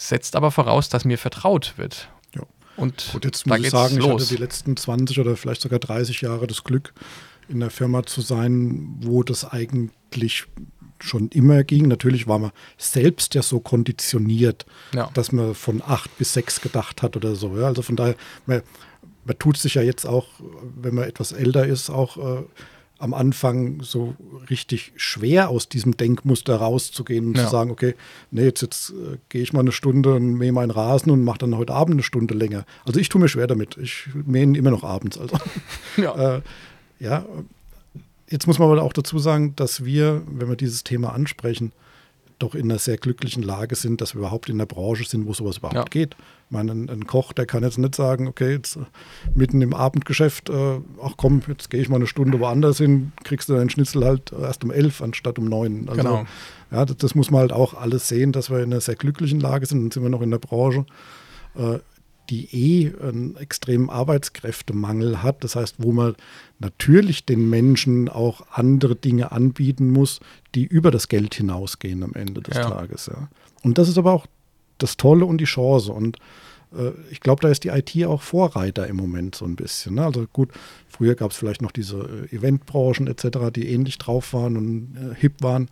[0.00, 2.08] setzt aber voraus, dass mir vertraut wird.
[2.34, 2.42] Ja.
[2.76, 4.06] Und Gut, jetzt muss ich sagen, los.
[4.06, 6.94] ich hatte die letzten 20 oder vielleicht sogar 30 Jahre das Glück,
[7.48, 10.46] in der Firma zu sein, wo das eigentlich
[11.00, 11.88] schon immer ging.
[11.88, 15.10] Natürlich war man selbst ja so konditioniert, ja.
[15.14, 17.58] dass man von acht bis sechs gedacht hat oder so.
[17.58, 17.66] Ja?
[17.66, 18.16] Also von daher,
[18.46, 18.62] man,
[19.24, 20.26] man, tut sich ja jetzt auch,
[20.76, 22.42] wenn man etwas älter ist, auch äh,
[23.00, 24.14] am Anfang so
[24.50, 27.44] richtig schwer aus diesem Denkmuster rauszugehen und ja.
[27.44, 27.94] zu sagen, okay,
[28.30, 31.38] nee, jetzt, jetzt äh, gehe ich mal eine Stunde und mähe meinen Rasen und mache
[31.38, 32.66] dann heute Abend eine Stunde länger.
[32.84, 33.78] Also ich tue mir schwer damit.
[33.78, 35.18] Ich mähe ihn immer noch abends.
[35.18, 35.38] Also
[35.96, 36.36] ja.
[36.36, 36.42] äh,
[36.98, 37.24] ja.
[38.28, 41.72] Jetzt muss man aber auch dazu sagen, dass wir, wenn wir dieses Thema ansprechen,
[42.38, 45.32] doch in einer sehr glücklichen Lage sind, dass wir überhaupt in der Branche sind, wo
[45.32, 45.84] sowas überhaupt ja.
[45.84, 46.16] geht.
[46.50, 48.80] Ich meine, ein, ein, Koch, der kann jetzt nicht sagen, okay, jetzt äh,
[49.36, 53.48] mitten im Abendgeschäft, äh, ach komm, jetzt gehe ich mal eine Stunde woanders hin, kriegst
[53.48, 55.88] du deinen Schnitzel halt erst um elf anstatt um neun.
[55.88, 56.26] Also, genau.
[56.72, 59.38] Ja, das, das, muss man halt auch alles sehen, dass wir in einer sehr glücklichen
[59.38, 59.80] Lage sind.
[59.80, 60.86] Dann sind wir noch in der Branche.
[61.54, 61.78] Äh,
[62.30, 65.42] die eh einen extremen Arbeitskräftemangel hat.
[65.42, 66.14] Das heißt, wo man
[66.60, 70.20] natürlich den Menschen auch andere Dinge anbieten muss,
[70.54, 72.70] die über das Geld hinausgehen am Ende des ja.
[72.70, 73.06] Tages.
[73.06, 73.28] Ja.
[73.62, 74.26] Und das ist aber auch
[74.82, 75.92] das Tolle und die Chance.
[75.92, 76.18] Und
[76.76, 79.94] äh, ich glaube, da ist die IT auch Vorreiter im Moment so ein bisschen.
[79.94, 80.04] Ne?
[80.04, 80.50] Also gut,
[80.88, 85.14] früher gab es vielleicht noch diese äh, Eventbranchen etc., die ähnlich drauf waren und äh,
[85.14, 85.68] hip waren.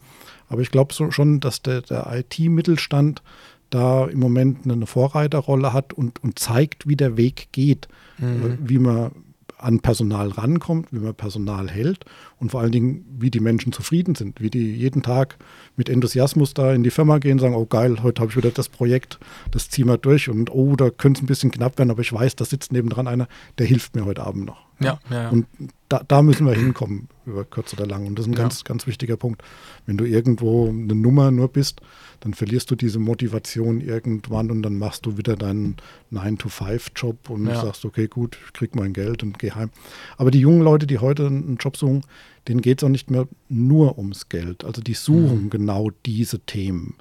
[0.49, 3.23] Aber ich glaube so schon, dass der, der IT-Mittelstand
[3.71, 8.59] da im Moment eine Vorreiterrolle hat und, und zeigt, wie der Weg geht, mhm.
[8.63, 9.11] wie man
[9.59, 12.05] an Personal rankommt, wie man Personal hält
[12.39, 15.37] und vor allen Dingen, wie die Menschen zufrieden sind, wie die jeden Tag
[15.77, 18.69] mit Enthusiasmus da in die Firma gehen, sagen, oh geil, heute habe ich wieder das
[18.69, 19.19] Projekt,
[19.51, 22.13] das ziehen wir durch und oh, da könnte es ein bisschen knapp werden, aber ich
[22.13, 24.68] weiß, da sitzt nebendran einer, der hilft mir heute Abend noch.
[24.81, 25.29] Ja, ja, ja.
[25.31, 25.47] Und
[25.89, 28.07] da, da, müssen wir hinkommen, über kurz oder lang.
[28.07, 28.43] Und das ist ein ja.
[28.43, 29.43] ganz, ganz wichtiger Punkt.
[29.87, 31.81] Wenn du irgendwo eine Nummer nur bist,
[32.21, 35.77] dann verlierst du diese Motivation irgendwann und dann machst du wieder deinen
[36.13, 37.61] 9-to-5-Job und ja.
[37.61, 39.71] sagst, okay, gut, ich krieg mein Geld und geh heim.
[40.17, 42.03] Aber die jungen Leute, die heute einen Job suchen,
[42.47, 44.65] denen geht es auch nicht mehr nur ums Geld.
[44.65, 45.51] Also die suchen mhm.
[45.51, 46.97] genau diese Themen.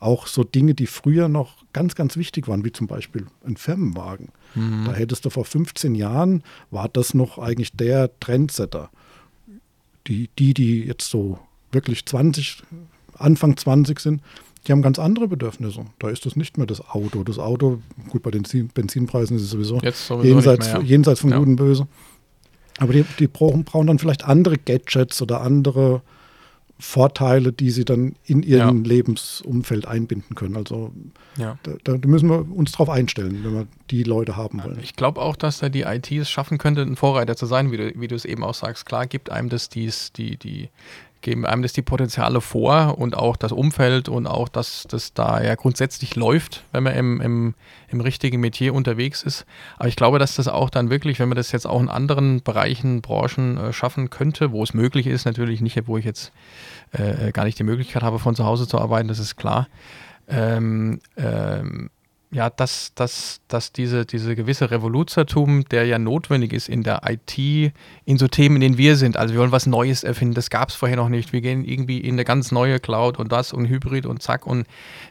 [0.00, 4.30] Auch so Dinge, die früher noch ganz, ganz wichtig waren, wie zum Beispiel ein Firmenwagen.
[4.54, 4.84] Mhm.
[4.86, 8.90] Da hättest du vor 15 Jahren, war das noch eigentlich der Trendsetter.
[10.06, 11.38] Die, die, die jetzt so
[11.70, 12.62] wirklich 20,
[13.14, 14.22] Anfang 20 sind,
[14.66, 15.84] die haben ganz andere Bedürfnisse.
[15.98, 17.22] Da ist das nicht mehr das Auto.
[17.24, 18.42] Das Auto, gut, bei den
[18.74, 20.82] Benzinpreisen ist es sowieso, sowieso jenseits, mehr, ja.
[20.82, 21.38] jenseits von ja.
[21.38, 21.88] Gut und Böse.
[22.78, 26.02] Aber die, die brauchen, brauchen, dann vielleicht andere Gadgets oder andere
[26.80, 28.88] Vorteile, die sie dann in ihrem ja.
[28.88, 30.56] Lebensumfeld einbinden können.
[30.56, 30.92] Also
[31.36, 31.58] ja.
[31.62, 34.78] da, da, müssen wir uns drauf einstellen, wenn wir die Leute haben wollen.
[34.82, 37.76] Ich glaube auch, dass da die IT es schaffen könnte, ein Vorreiter zu sein, wie
[37.76, 38.86] du, wie du es eben auch sagst.
[38.86, 40.70] Klar gibt einem das dies, die, die,
[41.20, 45.42] geben einem das die Potenziale vor und auch das Umfeld und auch, dass das da
[45.42, 47.54] ja grundsätzlich läuft, wenn man im, im,
[47.88, 49.44] im richtigen Metier unterwegs ist.
[49.76, 52.42] Aber ich glaube, dass das auch dann wirklich, wenn man das jetzt auch in anderen
[52.42, 56.32] Bereichen, Branchen äh, schaffen könnte, wo es möglich ist, natürlich nicht, wo ich jetzt
[56.92, 59.68] äh, gar nicht die Möglichkeit habe, von zu Hause zu arbeiten, das ist klar.
[60.28, 61.90] Ähm, ähm,
[62.32, 67.72] ja, dass, dass, dass diese, diese gewisse Revoluzertum, der ja notwendig ist in der IT,
[68.04, 70.68] in so Themen, in denen wir sind, also wir wollen was Neues erfinden, das gab
[70.68, 71.32] es vorher noch nicht.
[71.32, 74.46] Wir gehen irgendwie in eine ganz neue Cloud und das und Hybrid und zack.
[74.46, 74.66] Und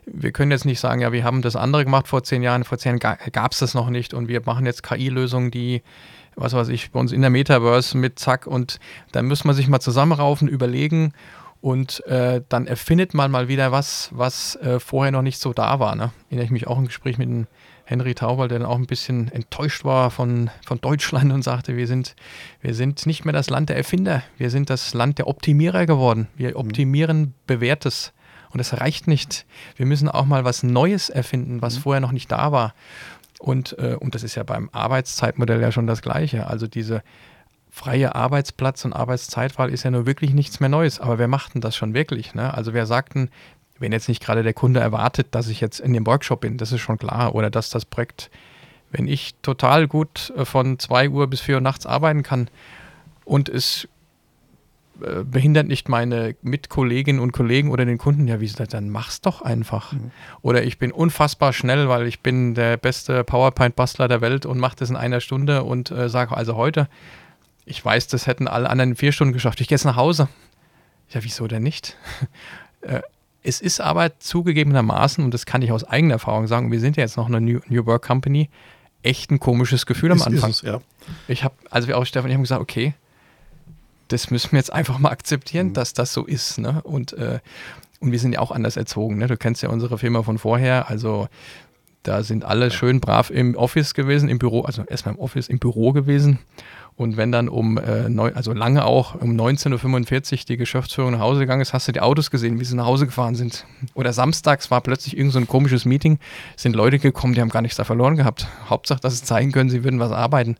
[0.05, 2.77] wir können jetzt nicht sagen, ja, wir haben das andere gemacht vor zehn Jahren, vor
[2.77, 5.81] zehn Jahren gab es das noch nicht und wir machen jetzt KI-Lösungen, die
[6.35, 8.79] was weiß ich, bei uns in der Metaverse mit Zack und
[9.11, 11.11] da muss man sich mal zusammenraufen, überlegen
[11.61, 15.79] und äh, dann erfindet man mal wieder was, was äh, vorher noch nicht so da
[15.79, 15.95] war.
[15.95, 16.11] Ne?
[16.29, 17.47] Erinnere ich mich auch im Gespräch mit dem
[17.83, 21.87] Henry Taubal, der dann auch ein bisschen enttäuscht war von, von Deutschland und sagte, wir
[21.87, 22.15] sind,
[22.61, 26.27] wir sind nicht mehr das Land der Erfinder, wir sind das Land der Optimierer geworden.
[26.35, 26.57] Wir mhm.
[26.57, 28.13] optimieren Bewährtes.
[28.51, 29.45] Und das reicht nicht.
[29.75, 31.81] Wir müssen auch mal was Neues erfinden, was mhm.
[31.81, 32.73] vorher noch nicht da war.
[33.39, 36.47] Und, äh, und das ist ja beim Arbeitszeitmodell ja schon das Gleiche.
[36.47, 37.03] Also diese
[37.69, 40.99] freie Arbeitsplatz und Arbeitszeitwahl ist ja nur wirklich nichts mehr Neues.
[40.99, 42.33] Aber wer macht denn das schon wirklich?
[42.33, 42.53] Ne?
[42.53, 43.29] Also wer sagt denn,
[43.79, 46.71] wenn jetzt nicht gerade der Kunde erwartet, dass ich jetzt in dem Workshop bin, das
[46.71, 47.35] ist schon klar.
[47.35, 48.29] Oder dass das Projekt,
[48.91, 52.49] wenn ich total gut äh, von 2 Uhr bis 4 Uhr nachts arbeiten kann
[53.23, 53.87] und es
[55.01, 58.89] äh, behindert nicht meine Mitkolleginnen und Kollegen oder den Kunden, ja, wie ist das, dann
[58.89, 59.93] mach's doch einfach.
[59.93, 60.11] Mhm.
[60.41, 64.75] Oder ich bin unfassbar schnell, weil ich bin der beste PowerPoint-Bastler der Welt und mache
[64.77, 66.89] das in einer Stunde und äh, sage also heute,
[67.69, 69.61] ich weiß, das hätten alle anderen in vier Stunden geschafft.
[69.61, 70.27] Ich gehe jetzt nach Hause.
[71.09, 71.95] Ja, wieso denn nicht?
[72.81, 73.01] Äh,
[73.43, 77.03] es ist aber zugegebenermaßen, und das kann ich aus eigener Erfahrung sagen, wir sind ja
[77.03, 78.49] jetzt noch eine New, New Work Company,
[79.03, 80.51] echt ein komisches Gefühl am Anfang.
[80.51, 80.79] Es, ja.
[81.27, 82.93] Ich habe, also wir auch Stefan, ich habe gesagt, okay,
[84.07, 85.73] das müssen wir jetzt einfach mal akzeptieren, mhm.
[85.73, 86.57] dass das so ist.
[86.57, 86.81] Ne?
[86.83, 87.39] Und, äh,
[87.99, 89.17] und wir sind ja auch anders erzogen.
[89.17, 89.27] Ne?
[89.27, 90.89] Du kennst ja unsere Firma von vorher.
[90.89, 91.27] Also
[92.03, 95.59] da sind alle schön brav im Office gewesen, im Büro, also erstmal im Office, im
[95.59, 96.39] Büro gewesen.
[96.99, 101.21] Und wenn dann um, äh, neun, also lange auch, um 19.45 Uhr die Geschäftsführung nach
[101.21, 103.65] Hause gegangen ist, hast du die Autos gesehen, wie sie nach Hause gefahren sind.
[103.93, 106.19] Oder samstags war plötzlich irgend so ein komisches Meeting,
[106.57, 108.47] sind Leute gekommen, die haben gar nichts da verloren gehabt.
[108.69, 110.57] Hauptsache, dass sie zeigen können, sie würden was arbeiten.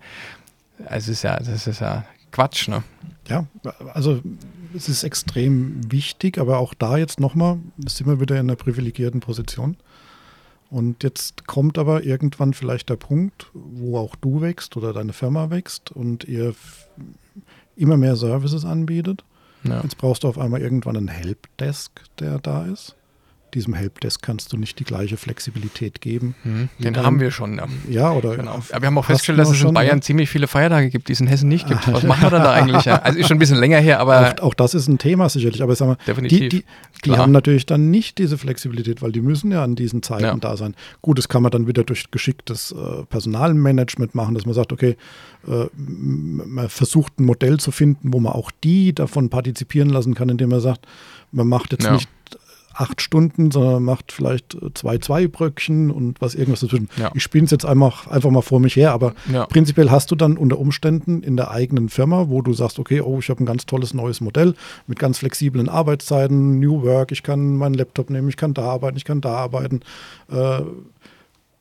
[0.85, 2.83] Es ist ja, das ist ja Quatsch, ne?
[3.27, 3.45] Ja,
[3.93, 4.21] also
[4.73, 9.19] es ist extrem wichtig, aber auch da jetzt nochmal, sind wir wieder in einer privilegierten
[9.19, 9.75] Position.
[10.69, 15.49] Und jetzt kommt aber irgendwann vielleicht der Punkt, wo auch du wächst oder deine Firma
[15.49, 16.53] wächst und ihr
[17.75, 19.23] immer mehr Services anbietet.
[19.63, 19.81] Ja.
[19.81, 22.95] Jetzt brauchst du auf einmal irgendwann einen Helpdesk, der da ist
[23.55, 26.35] diesem Helpdesk kannst du nicht die gleiche Flexibilität geben.
[26.43, 27.57] Mhm, den dann, haben wir schon.
[27.57, 28.35] Ja, ja oder.
[28.35, 28.61] Genau.
[28.71, 30.01] Ja, wir haben auch festgestellt, dass es in Bayern ne?
[30.01, 31.91] ziemlich viele Feiertage gibt, die es in Hessen nicht gibt.
[31.91, 32.85] Was machen wir denn da eigentlich?
[32.85, 32.97] Ja?
[32.97, 34.35] Also ist schon ein bisschen länger her, aber.
[34.39, 35.61] Auch, auch das ist ein Thema sicherlich.
[35.61, 36.39] Aber sag mal, definitiv.
[36.39, 36.63] die, die,
[37.05, 40.35] die haben natürlich dann nicht diese Flexibilität, weil die müssen ja an diesen Zeiten ja.
[40.35, 40.75] da sein.
[41.01, 44.97] Gut, das kann man dann wieder durch geschicktes äh, Personalmanagement machen, dass man sagt, okay,
[45.47, 50.29] äh, man versucht ein Modell zu finden, wo man auch die davon partizipieren lassen kann,
[50.29, 50.85] indem man sagt,
[51.31, 51.93] man macht jetzt ja.
[51.93, 52.09] nicht
[52.79, 56.89] acht Stunden, sondern macht vielleicht äh, zwei, zwei Bröckchen und was irgendwas dazwischen.
[56.97, 57.11] Ja.
[57.13, 59.45] Ich spinne es jetzt einfach, einfach mal vor mich her, aber ja.
[59.45, 63.19] prinzipiell hast du dann unter Umständen in der eigenen Firma, wo du sagst, okay, oh,
[63.19, 64.55] ich habe ein ganz tolles neues Modell
[64.87, 68.95] mit ganz flexiblen Arbeitszeiten, New Work, ich kann meinen Laptop nehmen, ich kann da arbeiten,
[68.95, 69.81] ich kann da arbeiten.
[70.31, 70.61] Äh,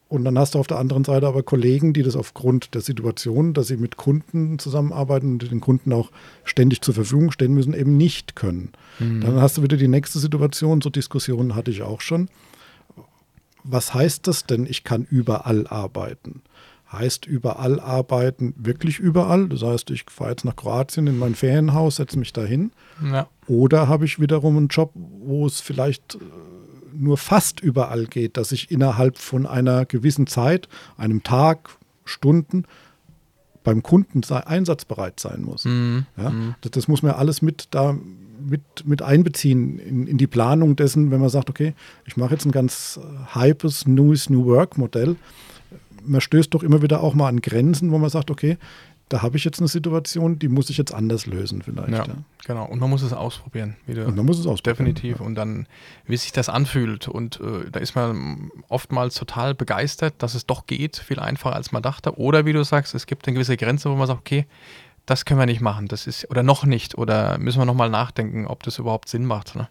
[0.09, 3.53] und dann hast du auf der anderen Seite aber Kollegen, die das aufgrund der Situation,
[3.53, 6.11] dass sie mit Kunden zusammenarbeiten und den Kunden auch
[6.44, 8.73] ständig zur Verfügung stehen müssen, eben nicht können.
[8.99, 9.21] Mhm.
[9.21, 12.31] Dann hast du wieder die nächste Situation, so Diskussionen hatte ich auch schon.
[13.64, 16.40] Was heißt das denn, ich kann überall arbeiten?
[16.90, 19.47] Heißt überall arbeiten wirklich überall?
[19.51, 22.73] Das heißt, ich fahre jetzt nach Kroatien in mein Ferienhaus, setze mich dahin.
[23.05, 23.29] Ja.
[23.47, 26.18] Oder habe ich wiederum einen Job, wo es vielleicht äh,
[26.99, 31.71] nur fast überall geht, dass ich innerhalb von einer gewissen Zeit, einem Tag,
[32.05, 32.65] Stunden,
[33.65, 35.65] beim Kunden einsatzbereit sein muss.
[35.65, 36.07] Mhm.
[36.17, 36.55] Ja, mhm.
[36.63, 37.97] das, das, muss man alles mit da
[38.41, 41.75] mit, mit einbeziehen in, in die Planung dessen, wenn man sagt, okay,
[42.07, 42.99] ich mache jetzt ein ganz
[43.35, 45.17] hypes, neues New Work Modell.
[46.05, 48.57] Man stößt doch immer wieder auch mal an Grenzen, wo man sagt, okay,
[49.09, 51.90] da habe ich jetzt eine Situation, die muss ich jetzt anders lösen vielleicht.
[51.90, 52.14] Ja, ja.
[52.47, 52.66] genau.
[52.66, 53.77] Und man muss es ausprobieren.
[53.87, 54.94] und man muss es ausprobieren.
[54.94, 55.21] Definitiv.
[55.21, 55.27] Ja.
[55.27, 55.66] Und dann,
[56.07, 57.09] wie sich das anfühlt.
[57.09, 61.73] Und äh, da ist man oftmals total begeistert, dass es doch geht, viel einfacher als
[61.73, 62.18] man dachte.
[62.18, 64.47] Oder wie du sagst, es gibt eine gewisse Grenze, wo man sagt, okay,
[65.09, 68.47] das können wir nicht machen, das ist, oder noch nicht, oder müssen wir nochmal nachdenken,
[68.47, 69.57] ob das überhaupt Sinn macht.
[69.57, 69.68] Ne?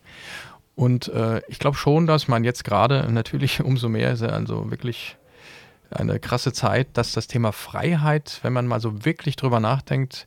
[0.75, 5.17] Und äh, ich glaube schon, dass man jetzt gerade natürlich umso mehr also wirklich
[5.91, 10.25] eine krasse Zeit, dass das Thema Freiheit, wenn man mal so wirklich drüber nachdenkt,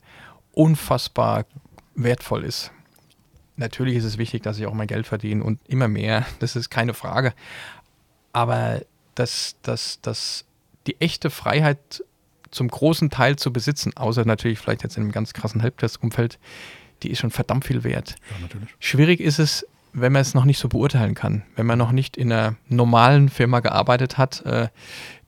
[0.52, 1.44] unfassbar
[1.94, 2.72] wertvoll ist.
[3.56, 6.70] Natürlich ist es wichtig, dass ich auch mein Geld verdiene und immer mehr, das ist
[6.70, 7.34] keine Frage.
[8.32, 8.80] Aber
[9.14, 10.44] dass, dass, dass
[10.86, 12.04] die echte Freiheit
[12.50, 16.38] zum großen Teil zu besitzen, außer natürlich vielleicht jetzt in einem ganz krassen Helpdesk-Umfeld,
[17.02, 18.16] die ist schon verdammt viel wert.
[18.30, 18.68] Ja, natürlich.
[18.78, 22.16] Schwierig ist es, wenn man es noch nicht so beurteilen kann, wenn man noch nicht
[22.16, 24.68] in einer normalen Firma gearbeitet hat, äh,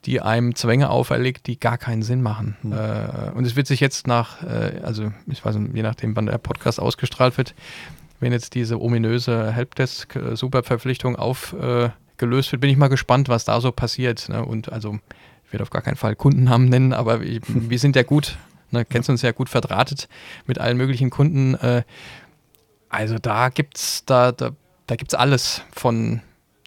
[0.05, 2.57] die einem Zwänge auferlegt, die gar keinen Sinn machen.
[2.61, 2.73] Mhm.
[2.73, 6.25] Äh, und es wird sich jetzt nach, äh, also ich weiß nicht, je nachdem, wann
[6.25, 7.55] der Podcast ausgestrahlt wird,
[8.19, 14.29] wenn jetzt diese ominöse Helpdesk-Superverpflichtung aufgelöst wird, bin ich mal gespannt, was da so passiert.
[14.29, 14.45] Ne?
[14.45, 14.99] Und also
[15.45, 18.37] ich werde auf gar keinen Fall Kundennamen nennen, aber wir, wir sind ja gut,
[18.71, 20.07] ne, kennst uns ja gut verdrahtet
[20.45, 21.55] mit allen möglichen Kunden.
[21.55, 21.83] Äh,
[22.89, 24.51] also da gibt's, da, da,
[24.87, 26.21] da gibt's alles von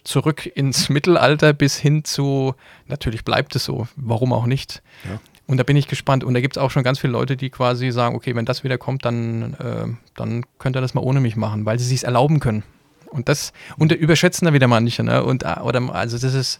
[0.07, 2.55] zurück ins Mittelalter bis hin zu,
[2.87, 4.81] natürlich bleibt es so, warum auch nicht.
[5.03, 5.19] Ja.
[5.45, 6.23] Und da bin ich gespannt.
[6.23, 8.63] Und da gibt es auch schon ganz viele Leute, die quasi sagen, okay, wenn das
[8.63, 12.03] wieder kommt, dann, äh, dann könnt ihr das mal ohne mich machen, weil sie sich
[12.03, 12.63] erlauben können.
[13.09, 15.03] Und das und überschätzen da wieder manche.
[15.03, 15.23] Ne?
[15.23, 16.59] Und, äh, oder, also das ist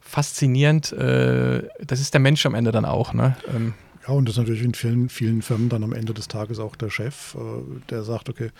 [0.00, 0.92] faszinierend.
[0.92, 3.12] Äh, das ist der Mensch am Ende dann auch.
[3.12, 3.36] Ne?
[3.54, 3.74] Ähm,
[4.06, 6.76] ja, und das ist natürlich in vielen, vielen Firmen dann am Ende des Tages auch
[6.76, 7.38] der Chef, äh,
[7.90, 8.50] der sagt, okay,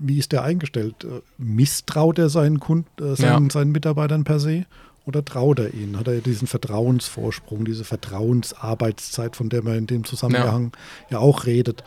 [0.00, 1.04] wie ist der eingestellt?
[1.04, 3.50] Äh, misstraut er seinen, Kunden, äh, seinen, ja.
[3.50, 4.66] seinen Mitarbeitern per se?
[5.06, 5.98] Oder traut er ihnen?
[5.98, 10.72] Hat er diesen Vertrauensvorsprung, diese Vertrauensarbeitszeit, von der man in dem Zusammenhang
[11.08, 11.84] ja, ja auch redet?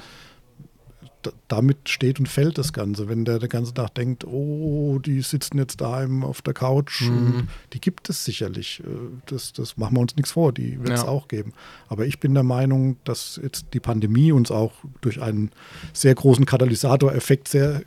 [1.48, 3.08] Damit steht und fällt das Ganze.
[3.08, 7.48] Wenn der den ganzen Tag denkt, oh, die sitzen jetzt daheim auf der Couch, mhm.
[7.74, 8.82] die gibt es sicherlich.
[8.86, 8.88] Äh,
[9.26, 11.08] das, das machen wir uns nichts vor, die wird es ja.
[11.08, 11.54] auch geben.
[11.88, 15.52] Aber ich bin der Meinung, dass jetzt die Pandemie uns auch durch einen
[15.94, 17.84] sehr großen Katalysatoreffekt sehr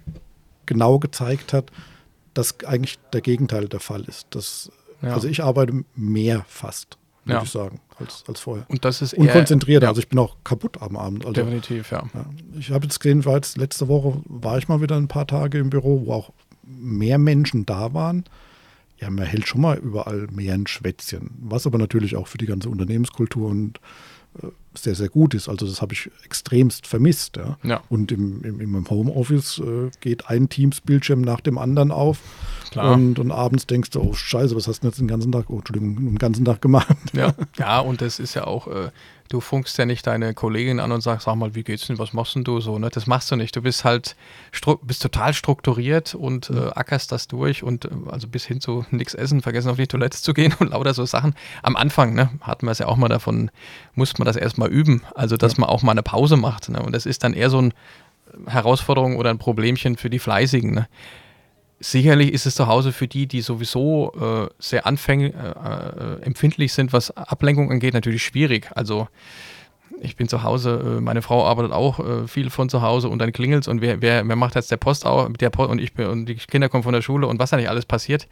[0.67, 1.71] genau gezeigt hat,
[2.35, 4.27] dass eigentlich der Gegenteil der Fall ist.
[4.31, 4.71] Das,
[5.03, 5.15] ja.
[5.15, 7.43] Also ich arbeite mehr fast würde ja.
[7.43, 8.65] ich sagen, als, als vorher.
[8.69, 9.85] Und das ist Unkonzentrierter.
[9.85, 9.91] Ja.
[9.91, 11.25] Also ich bin auch kaputt am Abend.
[11.25, 12.05] Also, Definitiv, ja.
[12.15, 12.27] ja.
[12.59, 15.59] Ich habe jetzt gesehen, war jetzt letzte Woche war ich mal wieder ein paar Tage
[15.59, 16.33] im Büro, wo auch
[16.63, 18.25] mehr Menschen da waren.
[18.99, 21.31] Ja, man hält schon mal überall mehr ein Schwätzchen.
[21.41, 23.79] Was aber natürlich auch für die ganze Unternehmenskultur und
[24.43, 25.49] äh, sehr, sehr gut ist.
[25.49, 27.37] Also das habe ich extremst vermisst.
[27.37, 27.59] Ja.
[27.63, 27.83] ja.
[27.89, 32.21] Und im, im, im Homeoffice äh, geht ein Teams-Bildschirm nach dem anderen auf.
[32.71, 32.93] Klar.
[32.93, 35.59] Und, und abends denkst du, oh Scheiße, was hast du jetzt den ganzen Tag, oh
[35.59, 36.97] Entschuldigung, den ganzen Tag gemacht?
[37.13, 38.91] Ja, ja und das ist ja auch, äh,
[39.29, 42.13] du funkst ja nicht deine Kollegin an und sagst, sag mal, wie geht's denn, was
[42.13, 42.79] machst denn du so?
[42.79, 42.91] Ne?
[42.91, 43.55] Das machst du nicht.
[43.57, 44.17] Du bist halt
[44.83, 49.15] bist total strukturiert und äh, ackerst das durch und äh, also bis hin zu nichts
[49.15, 51.35] essen, vergessen auf die Toilette zu gehen und lauter so Sachen.
[51.63, 53.51] Am Anfang, ne, hatten wir es ja auch mal davon,
[53.95, 55.03] musste man das erstmal üben.
[55.15, 55.61] Also dass ja.
[55.61, 56.69] man auch mal eine Pause macht.
[56.69, 56.83] Ne?
[56.83, 57.71] Und das ist dann eher so eine
[58.47, 60.75] Herausforderung oder ein Problemchen für die Fleißigen.
[60.75, 60.89] Ne?
[61.79, 66.73] Sicherlich ist es zu Hause für die, die sowieso äh, sehr anfänglich, äh, äh, empfindlich
[66.73, 68.71] sind, was Ablenkung angeht, natürlich schwierig.
[68.75, 69.09] Also
[70.01, 73.19] ich bin zu Hause, äh, meine Frau arbeitet auch äh, viel von zu Hause und
[73.19, 75.79] dann klingelt es und wer, wer, wer macht jetzt der Post auch, der Post und
[75.79, 78.27] ich bin, und die Kinder kommen von der Schule und was da nicht alles passiert,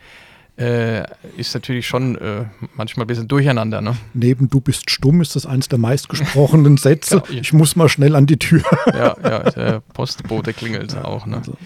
[0.57, 1.03] äh,
[1.37, 2.45] ist natürlich schon äh,
[2.77, 3.81] manchmal ein bisschen durcheinander.
[3.81, 3.97] Ne?
[4.13, 7.23] Neben du bist stumm ist das eins der meistgesprochenen Sätze.
[7.29, 8.63] ja, ich muss mal schnell an die Tür.
[8.87, 11.27] ja, ja, der Postbote klingelt ja, auch.
[11.27, 11.39] Ne?
[11.39, 11.57] Also.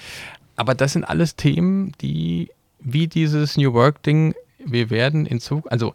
[0.58, 5.94] Aber das sind alles Themen, die wie dieses New Work-Ding, wir werden in Zukunft, also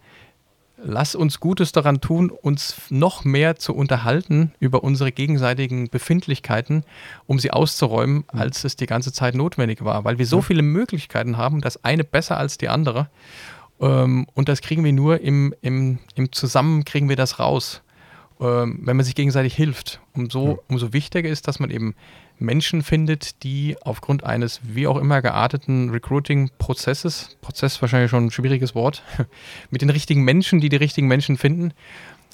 [0.78, 6.86] lass uns Gutes daran tun, uns noch mehr zu unterhalten über unsere gegenseitigen Befindlichkeiten,
[7.26, 8.40] um sie auszuräumen, mhm.
[8.40, 12.06] als es die ganze Zeit notwendig war, weil wir so viele Möglichkeiten haben, das eine
[12.06, 13.10] besser als die andere.
[13.82, 17.82] Ähm, und das kriegen wir nur im, im, im Zusammen kriegen wir das raus,
[18.40, 20.00] ähm, wenn man sich gegenseitig hilft.
[20.14, 21.96] Umso, umso wichtiger ist, dass man eben
[22.40, 28.76] Menschen findet, die aufgrund eines wie auch immer gearteten Recruiting-Prozesses, Prozess wahrscheinlich schon ein schwieriges
[28.76, 29.04] Wort,
[29.70, 31.74] mit den richtigen Menschen, die die richtigen Menschen finden,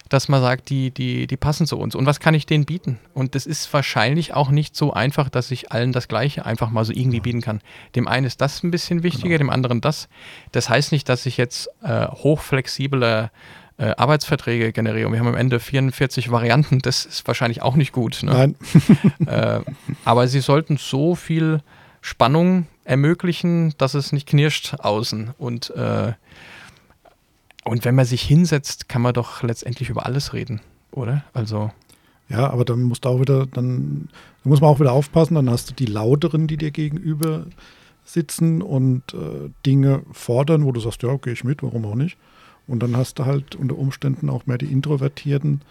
[0.07, 1.95] dass man sagt, die, die, die passen zu uns.
[1.95, 2.99] Und was kann ich denen bieten?
[3.13, 6.85] Und das ist wahrscheinlich auch nicht so einfach, dass ich allen das Gleiche einfach mal
[6.85, 7.61] so irgendwie bieten kann.
[7.95, 9.39] Dem einen ist das ein bisschen wichtiger, genau.
[9.39, 10.09] dem anderen das.
[10.51, 13.29] Das heißt nicht, dass ich jetzt äh, hochflexible
[13.77, 15.11] äh, Arbeitsverträge generieren.
[15.11, 18.23] Wir haben am Ende 44 Varianten, das ist wahrscheinlich auch nicht gut.
[18.23, 18.55] Ne?
[19.19, 19.27] Nein.
[19.27, 19.61] äh,
[20.05, 21.61] aber sie sollten so viel
[22.01, 25.31] Spannung ermöglichen, dass es nicht knirscht außen.
[25.37, 26.13] Und, äh,
[27.65, 31.23] und wenn man sich hinsetzt, kann man doch letztendlich über alles reden, oder?
[31.33, 31.71] Also.
[32.29, 34.07] Ja, aber dann musst du auch wieder, dann
[34.43, 37.45] da muss man auch wieder aufpassen, dann hast du die Lauteren, die dir gegenüber
[38.05, 42.17] sitzen und äh, Dinge fordern, wo du sagst, ja, okay, ich mit, warum auch nicht.
[42.67, 45.61] Und dann hast du halt unter Umständen auch mehr die Introvertierten,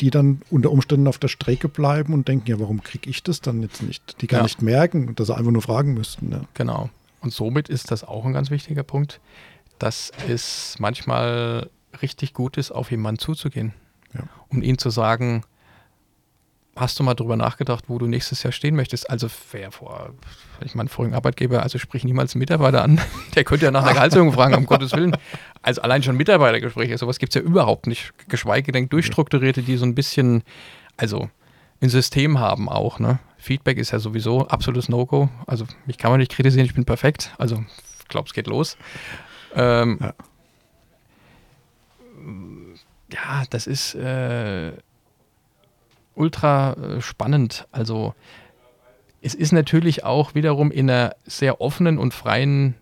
[0.00, 3.40] die dann unter Umständen auf der Strecke bleiben und denken, ja, warum kriege ich das
[3.40, 4.20] dann jetzt nicht?
[4.22, 4.44] Die gar ja.
[4.44, 6.30] nicht merken, dass sie einfach nur fragen müssten.
[6.32, 6.40] Ja.
[6.54, 6.88] Genau.
[7.20, 9.20] Und somit ist das auch ein ganz wichtiger Punkt,
[9.78, 11.70] dass es manchmal
[12.02, 13.74] richtig gut ist, auf jemanden zuzugehen.
[14.14, 14.22] Ja.
[14.48, 15.44] Um ihm zu sagen,
[16.78, 19.10] Hast du mal drüber nachgedacht, wo du nächstes Jahr stehen möchtest?
[19.10, 20.12] Also wer vor,
[20.64, 23.00] ich meine, vorigen Arbeitgeber, also sprich niemals einen Mitarbeiter an.
[23.34, 25.16] Der könnte ja nach einer Gehaltserhöhung fragen, um Gottes Willen.
[25.60, 28.12] Also allein schon Mitarbeitergespräche, sowas gibt es ja überhaupt nicht.
[28.28, 30.44] Geschweige denn durchstrukturierte, die so ein bisschen,
[30.96, 31.28] also
[31.80, 32.98] ein System haben auch.
[32.98, 33.18] Ne?
[33.38, 35.28] Feedback ist ja sowieso absolutes No-Go.
[35.46, 37.34] Also mich kann man nicht kritisieren, ich bin perfekt.
[37.38, 37.64] Also
[38.00, 38.76] ich glaube, es geht los.
[39.54, 40.14] Ähm, ja.
[43.12, 43.44] ja.
[43.50, 44.72] das ist äh,
[46.14, 47.66] ultra äh, spannend.
[47.70, 48.14] Also
[49.22, 52.74] es ist natürlich auch wiederum in einer sehr offenen und freien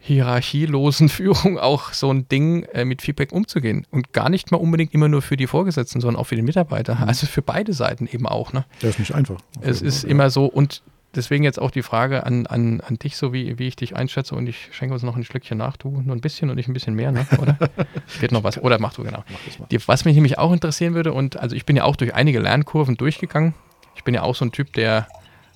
[0.00, 3.86] hierarchielosen Führung auch so ein Ding, äh, mit Feedback umzugehen.
[3.90, 6.96] Und gar nicht mal unbedingt immer nur für die Vorgesetzten, sondern auch für die Mitarbeiter.
[6.96, 7.04] Mhm.
[7.04, 8.52] Also für beide Seiten eben auch.
[8.52, 8.64] Ne?
[8.80, 9.36] Das ist nicht einfach.
[9.60, 10.30] Es ist Fall, immer ja.
[10.30, 10.46] so.
[10.46, 10.82] Und
[11.14, 14.34] deswegen jetzt auch die Frage an, an, an dich, so wie, wie ich dich einschätze.
[14.34, 15.76] Und ich schenke uns noch ein Schlückchen nach.
[15.76, 17.26] Du nur ein bisschen und ich ein bisschen mehr, ne?
[17.38, 17.58] oder?
[18.20, 18.58] Geht noch was?
[18.58, 19.22] Oder mach du, genau.
[19.58, 22.14] Mach die, was mich nämlich auch interessieren würde, und also ich bin ja auch durch
[22.14, 23.54] einige Lernkurven durchgegangen.
[23.96, 25.08] Ich bin ja auch so ein Typ, der,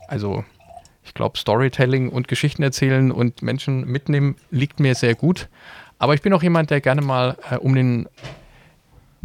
[0.07, 0.45] also
[1.05, 5.49] ich glaube, Storytelling und Geschichten erzählen und Menschen mitnehmen liegt mir sehr gut.
[5.99, 8.09] Aber ich bin auch jemand, der gerne mal äh, um den,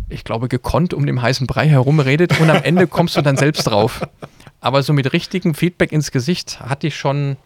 [0.10, 3.64] ich glaube, gekonnt um den heißen Brei herumredet und am Ende kommst du dann selbst
[3.64, 4.02] drauf.
[4.62, 7.38] Aber so mit richtigem Feedback ins Gesicht hatte ich schon,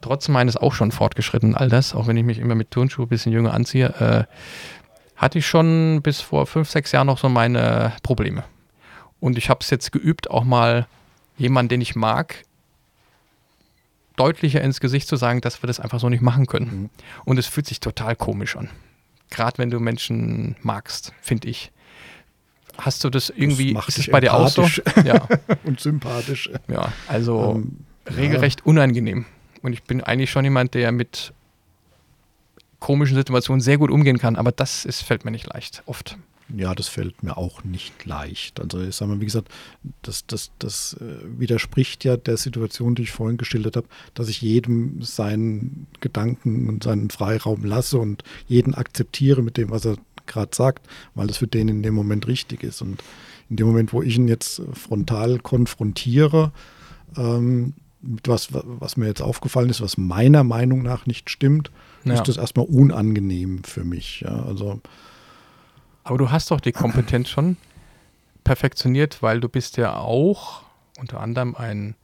[0.00, 3.32] trotz meines auch schon fortgeschrittenen Alters, auch wenn ich mich immer mit Turnschuhe ein bisschen
[3.32, 4.24] jünger anziehe, äh,
[5.16, 8.44] hatte ich schon bis vor fünf, sechs Jahren noch so meine Probleme.
[9.20, 10.86] Und ich habe es jetzt geübt, auch mal
[11.36, 12.44] jemanden, den ich mag,
[14.16, 16.66] deutlicher ins Gesicht zu sagen, dass wir das einfach so nicht machen können.
[16.66, 16.90] Mhm.
[17.24, 18.70] Und es fühlt sich total komisch an.
[19.30, 21.72] Gerade wenn du Menschen magst, finde ich.
[22.76, 24.68] Hast du das irgendwie, das ist es bei dir auch so?
[25.04, 25.28] Ja.
[25.64, 26.50] und sympathisch.
[26.68, 27.84] Ja, also ähm,
[28.16, 28.66] regelrecht ja.
[28.66, 29.26] unangenehm.
[29.62, 31.32] Und ich bin eigentlich schon jemand, der mit
[32.80, 36.18] komischen Situationen sehr gut umgehen kann, aber das ist, fällt mir nicht leicht, oft
[36.54, 38.60] ja, das fällt mir auch nicht leicht.
[38.60, 39.48] Also ich sage mal, wie gesagt,
[40.02, 44.42] das, das, das äh, widerspricht ja der Situation, die ich vorhin geschildert habe, dass ich
[44.42, 50.54] jedem seinen Gedanken und seinen Freiraum lasse und jeden akzeptiere mit dem, was er gerade
[50.54, 52.82] sagt, weil das für den in dem Moment richtig ist.
[52.82, 53.02] Und
[53.48, 56.52] in dem Moment, wo ich ihn jetzt frontal konfrontiere,
[57.16, 61.70] ähm, mit was, was mir jetzt aufgefallen ist, was meiner Meinung nach nicht stimmt,
[62.04, 62.14] ja.
[62.14, 64.20] ist das erstmal unangenehm für mich.
[64.20, 64.80] Ja, also
[66.04, 67.56] aber du hast doch die Kompetenz schon
[68.44, 70.62] perfektioniert, weil du bist ja auch
[70.98, 71.96] unter anderem ein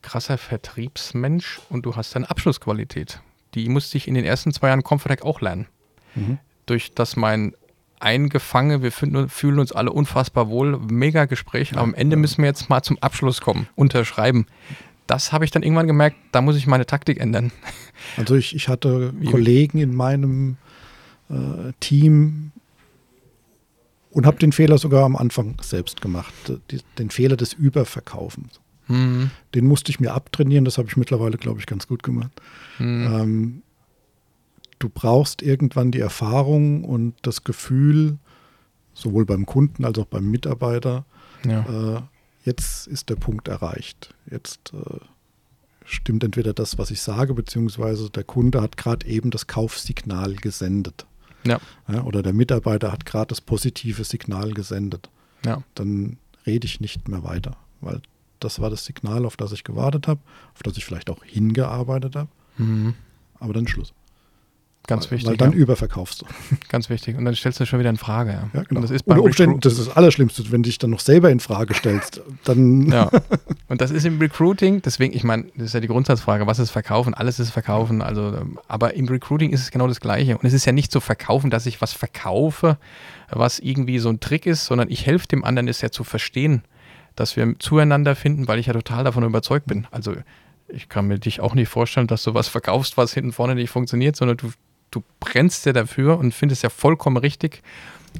[0.00, 3.20] krasser Vertriebsmensch und du hast eine Abschlussqualität.
[3.54, 5.66] Die musste ich in den ersten zwei Jahren Comfortec auch lernen.
[6.14, 6.38] Mhm.
[6.66, 7.54] Durch das mein
[7.98, 12.68] eingefangen, wir fühlen uns alle unfassbar wohl, mega Gespräch, aber am Ende müssen wir jetzt
[12.68, 14.46] mal zum Abschluss kommen, unterschreiben.
[15.06, 17.52] Das habe ich dann irgendwann gemerkt, da muss ich meine Taktik ändern.
[18.16, 20.58] Also ich, ich hatte Kollegen in meinem
[21.30, 22.52] äh, Team,
[24.16, 26.32] und habe den Fehler sogar am Anfang selbst gemacht,
[26.98, 28.60] den Fehler des Überverkaufens.
[28.88, 29.30] Mhm.
[29.54, 32.30] Den musste ich mir abtrainieren, das habe ich mittlerweile, glaube ich, ganz gut gemacht.
[32.78, 33.06] Mhm.
[33.12, 33.62] Ähm,
[34.78, 38.16] du brauchst irgendwann die Erfahrung und das Gefühl,
[38.94, 41.04] sowohl beim Kunden als auch beim Mitarbeiter,
[41.44, 41.96] ja.
[41.96, 42.00] äh,
[42.44, 44.14] jetzt ist der Punkt erreicht.
[44.30, 44.98] Jetzt äh,
[45.84, 51.04] stimmt entweder das, was ich sage, beziehungsweise der Kunde hat gerade eben das Kaufsignal gesendet.
[51.46, 51.60] Ja.
[51.88, 55.08] ja oder der Mitarbeiter hat gerade das positive Signal gesendet.
[55.44, 55.62] Ja.
[55.74, 58.00] Dann rede ich nicht mehr weiter, weil
[58.40, 60.20] das war das Signal, auf das ich gewartet habe,
[60.54, 62.28] auf das ich vielleicht auch hingearbeitet habe.
[62.58, 62.94] Mhm.
[63.38, 63.92] Aber dann Schluss.
[64.86, 65.28] Ganz wichtig.
[65.28, 65.58] Weil dann ja.
[65.58, 66.26] überverkaufst du.
[66.68, 67.16] Ganz wichtig.
[67.16, 68.30] Und dann stellst du schon wieder in Frage.
[68.30, 68.80] Ja, ja genau.
[68.80, 71.30] Und das ist beim Umständen, das ist das Allerschlimmste, wenn du dich dann noch selber
[71.30, 72.22] in Frage stellst.
[72.44, 73.10] Dann ja.
[73.68, 76.70] Und das ist im Recruiting, deswegen, ich meine, das ist ja die Grundsatzfrage, was ist
[76.70, 77.14] Verkaufen?
[77.14, 78.00] Alles ist Verkaufen.
[78.00, 80.38] Also, aber im Recruiting ist es genau das Gleiche.
[80.38, 82.78] Und es ist ja nicht so verkaufen, dass ich was verkaufe,
[83.30, 86.62] was irgendwie so ein Trick ist, sondern ich helfe dem anderen, es ja zu verstehen,
[87.16, 89.86] dass wir zueinander finden, weil ich ja total davon überzeugt bin.
[89.90, 90.14] Also
[90.68, 93.70] ich kann mir dich auch nicht vorstellen, dass du was verkaufst, was hinten vorne nicht
[93.70, 94.50] funktioniert, sondern du,
[94.96, 97.62] du brennst ja dafür und findest ja vollkommen richtig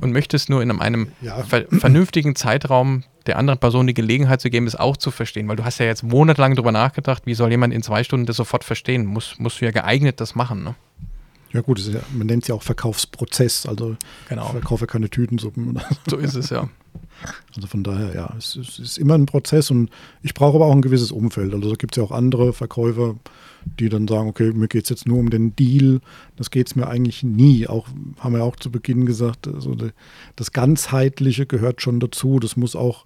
[0.00, 1.42] und möchtest nur in einem ja.
[1.42, 5.48] ver vernünftigen Zeitraum der anderen Person die Gelegenheit zu geben, es auch zu verstehen.
[5.48, 8.36] Weil du hast ja jetzt monatelang darüber nachgedacht, wie soll jemand in zwei Stunden das
[8.36, 9.06] sofort verstehen?
[9.06, 10.62] Muss, musst du ja geeignet das machen.
[10.62, 10.74] Ne?
[11.52, 13.66] Ja gut, ja, man nennt es ja auch Verkaufsprozess.
[13.66, 13.96] Also
[14.28, 14.44] genau.
[14.44, 15.80] ich verkaufe keine Tütensuppen.
[16.08, 16.68] So ist es ja.
[17.54, 19.90] Also von daher, ja, es, es ist immer ein Prozess und
[20.22, 21.54] ich brauche aber auch ein gewisses Umfeld.
[21.54, 23.16] Also da gibt es ja auch andere Verkäufer,
[23.78, 26.00] die dann sagen, okay, mir geht es jetzt nur um den Deal.
[26.36, 27.66] Das geht es mir eigentlich nie.
[27.66, 27.88] Auch
[28.18, 29.76] haben wir auch zu Beginn gesagt, also
[30.36, 32.38] das Ganzheitliche gehört schon dazu.
[32.38, 33.04] Das muss auch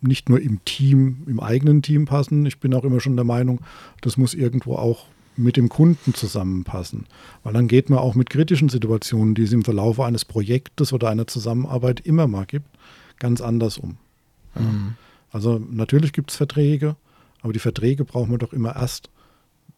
[0.00, 2.44] nicht nur im Team, im eigenen Team passen.
[2.46, 3.60] Ich bin auch immer schon der Meinung,
[4.02, 5.06] das muss irgendwo auch
[5.36, 7.06] mit dem Kunden zusammenpassen.
[7.42, 11.08] Weil dann geht man auch mit kritischen Situationen, die es im Verlauf eines Projektes oder
[11.08, 12.66] einer Zusammenarbeit immer mal gibt,
[13.18, 13.96] ganz anders um.
[14.54, 14.60] Ja.
[14.60, 14.94] Mhm.
[15.30, 16.96] Also natürlich gibt es Verträge,
[17.40, 19.08] aber die Verträge brauchen wir doch immer erst,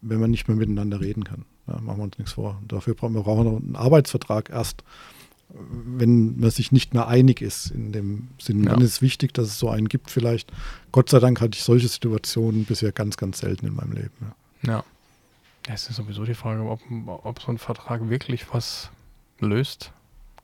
[0.04, 1.44] wenn man nicht mehr miteinander reden kann.
[1.66, 2.60] Ja, machen wir uns nichts vor.
[2.68, 4.84] Dafür brauchen wir brauchen einen Arbeitsvertrag erst,
[5.48, 8.64] wenn man sich nicht mehr einig ist in dem Sinn.
[8.64, 8.70] Ja.
[8.70, 10.52] Dann ist es wichtig, dass es so einen gibt vielleicht.
[10.92, 14.12] Gott sei Dank hatte ich solche Situationen bisher ganz, ganz selten in meinem Leben.
[14.20, 14.72] Ja.
[14.72, 14.84] Ja.
[15.66, 18.90] Es ist sowieso die Frage, ob, ob so ein Vertrag wirklich was
[19.40, 19.92] löst.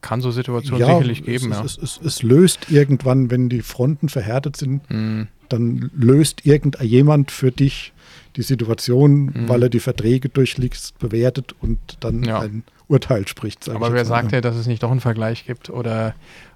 [0.01, 1.65] Kann so Situationen sicherlich geben, es, ja.
[1.65, 7.53] es, es, es löst irgendwann, wenn die Fronten verhärtet sind, Hm, dann löst irgendjemand für
[7.53, 7.93] dich
[8.37, 9.49] die Situation, Mhm.
[9.49, 12.41] weil er die Verträge durchliest, bewertet und dann Ja.
[12.41, 13.69] ein Urteil spricht.
[13.69, 16.15] Aber wer sagt ja, dass es nicht doch einen Vergleich gibt oder,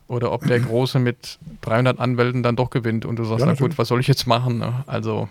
[0.08, 3.54] oder ob der Große mit 300 Anwälten dann doch gewinnt und du sagst, Ja, na
[3.54, 4.58] gut, was soll ich jetzt machen?
[4.58, 4.84] Ne?
[4.86, 5.28] Also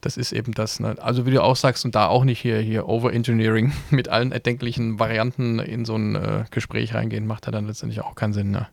[0.00, 0.78] das ist eben das.
[0.80, 0.96] Ne?
[1.00, 4.98] Also wie du auch sagst und da auch nicht hier, hier Overengineering mit allen erdenklichen
[4.98, 8.50] Varianten in so ein äh, Gespräch reingehen, macht ja dann letztendlich auch keinen Sinn.
[8.50, 8.68] Ne?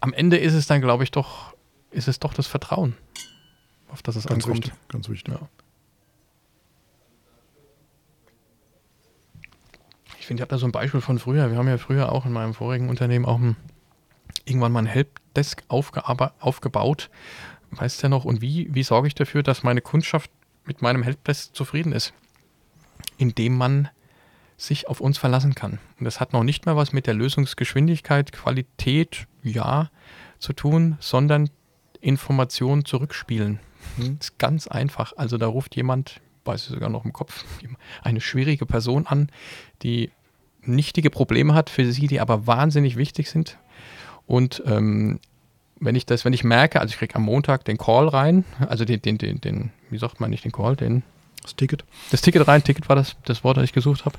[0.00, 1.54] Am Ende ist es dann, glaube ich, doch,
[1.90, 2.94] ist es doch das Vertrauen,
[3.88, 4.66] auf das es Ganz ankommt.
[4.66, 5.34] wichtig, ganz wichtig.
[5.34, 5.48] Ja.
[10.18, 11.50] Ich finde, ich habe da so ein Beispiel von früher.
[11.50, 13.56] Wir haben ja früher auch in meinem vorigen Unternehmen auch ein,
[14.44, 17.10] irgendwann mal ein Helpdesk aufgebaut.
[17.70, 18.24] Weißt du ja noch?
[18.24, 20.30] Und wie, wie sorge ich dafür, dass meine Kundschaft
[20.64, 22.12] mit meinem Helpdesk zufrieden ist?
[23.18, 23.88] Indem man
[24.56, 25.78] sich auf uns verlassen kann.
[25.98, 29.90] Und das hat noch nicht mal was mit der Lösungsgeschwindigkeit, Qualität, ja,
[30.38, 31.50] zu tun, sondern
[32.00, 33.60] Informationen zurückspielen.
[33.96, 34.18] Hm.
[34.18, 35.12] Das ist ganz einfach.
[35.16, 37.44] Also da ruft jemand, weiß ich sogar noch im Kopf,
[38.02, 39.30] eine schwierige Person an,
[39.82, 40.10] die
[40.62, 43.58] nichtige Probleme hat für sie, die aber wahnsinnig wichtig sind.
[44.26, 45.20] Und ähm,
[45.78, 48.84] wenn ich das, wenn ich merke, also ich kriege am Montag den Call rein, also
[48.84, 51.02] den, den, den, den, wie sagt man nicht den Call, den,
[51.42, 51.84] Das Ticket.
[52.10, 54.18] das Ticket rein, Ticket war das, das Wort, das ich gesucht habe.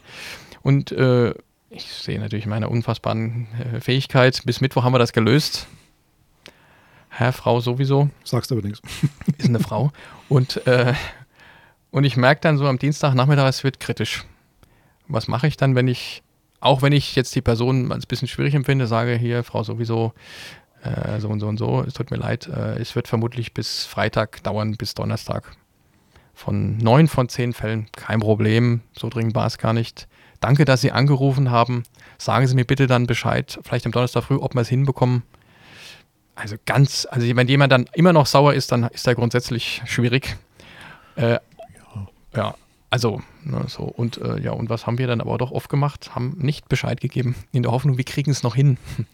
[0.61, 1.33] Und äh,
[1.69, 4.41] ich sehe natürlich meine unfassbaren äh, Fähigkeit.
[4.45, 5.67] Bis Mittwoch haben wir das gelöst.
[7.17, 8.79] Herr, Frau sowieso Sagst aber nichts.
[9.39, 9.91] ist eine Frau.
[10.29, 10.93] Und, äh,
[11.89, 14.23] und ich merke dann so am Dienstagnachmittag, es wird kritisch.
[15.07, 16.21] Was mache ich dann, wenn ich,
[16.59, 20.13] auch wenn ich jetzt die Person als bisschen schwierig empfinde, sage hier, Frau sowieso,
[20.83, 23.85] äh, so und so und so, es tut mir leid, äh, es wird vermutlich bis
[23.85, 25.57] Freitag dauern, bis Donnerstag.
[26.35, 30.07] Von neun von zehn Fällen kein Problem, so dringend war es gar nicht.
[30.39, 31.81] Danke, dass Sie angerufen haben.
[32.19, 35.23] Sagen Sie mir bitte dann Bescheid, vielleicht am Donnerstag früh, ob wir es hinbekommen.
[36.37, 40.37] Also ganz, also wenn jemand dann immer noch sauer ist, dann ist er grundsätzlich schwierig.
[41.15, 41.39] Äh,
[42.35, 42.53] ja,
[42.91, 46.13] also ne, so und äh, ja und was haben wir dann aber doch oft gemacht?
[46.13, 48.77] Haben nicht Bescheid gegeben in der Hoffnung, wir kriegen es noch hin.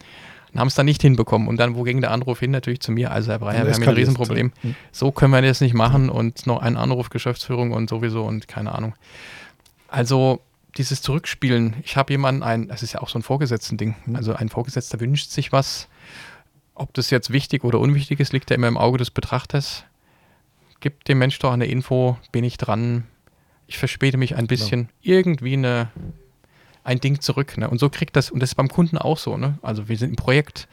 [0.52, 1.48] Und haben es dann nicht hinbekommen.
[1.48, 2.52] Und dann, wo ging der Anruf hin?
[2.52, 3.10] Natürlich zu mir.
[3.10, 3.88] Also Herr Breyer, Dann wir haben ein.
[3.88, 4.52] Riesenproblem.
[4.92, 8.72] So können wir das nicht machen und noch einen Anruf Geschäftsführung und sowieso und keine
[8.72, 8.94] Ahnung.
[9.88, 10.42] Also
[10.76, 11.74] dieses Zurückspielen.
[11.82, 13.96] Ich habe jemanden, ein, das ist ja auch so ein Vorgesetzten-Ding.
[14.14, 15.88] Also ein Vorgesetzter wünscht sich was.
[16.74, 19.84] Ob das jetzt wichtig oder unwichtig ist, liegt ja immer im Auge des Betrachters.
[20.80, 23.04] Gibt dem Mensch doch eine Info, bin ich dran.
[23.66, 24.88] Ich verspäte mich ein bisschen.
[25.00, 25.90] Irgendwie eine,
[26.82, 27.56] ein Ding zurück.
[27.56, 27.70] Ne?
[27.70, 29.36] Und so kriegt das, und das ist beim Kunden auch so.
[29.36, 29.58] Ne?
[29.62, 30.68] Also wir sind im Projekt,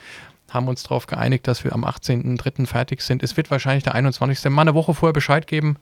[0.50, 2.66] haben uns darauf geeinigt, dass wir am 18.03.
[2.66, 3.24] fertig sind.
[3.24, 4.44] Es wird wahrscheinlich der 21.
[4.52, 5.78] mal eine Woche vorher Bescheid geben,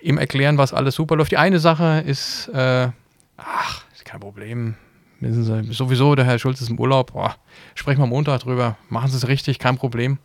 [0.00, 1.32] ihm erklären, was alles super läuft.
[1.32, 2.88] Die eine Sache ist, äh,
[3.36, 4.76] ach, ist kein Problem.
[5.20, 7.12] Wissen Sie, sowieso, der Herr Schulz ist im Urlaub.
[7.12, 7.36] Boah,
[7.74, 8.76] sprechen wir Montag drüber.
[8.88, 10.18] Machen Sie es richtig, kein Problem.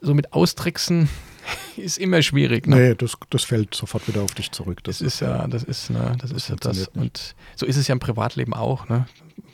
[0.00, 1.08] So mit Austricksen
[1.76, 2.66] ist immer schwierig.
[2.66, 2.76] Ne?
[2.76, 4.82] Nee, das, das fällt sofort wieder auf dich zurück.
[4.84, 6.76] Das ist ja, das ist, ne, das, Das ist ja das.
[6.76, 6.96] nicht.
[6.96, 9.06] Und so ist es ja im Privatleben auch, ne?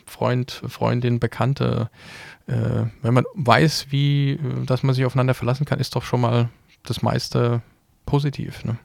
[0.07, 1.91] Freund, Freundin, Bekannte.
[2.47, 6.49] Äh, wenn man weiß, wie, dass man sich aufeinander verlassen kann, ist doch schon mal
[6.85, 7.61] das meiste
[8.07, 8.65] positiv.
[8.65, 8.79] Ne?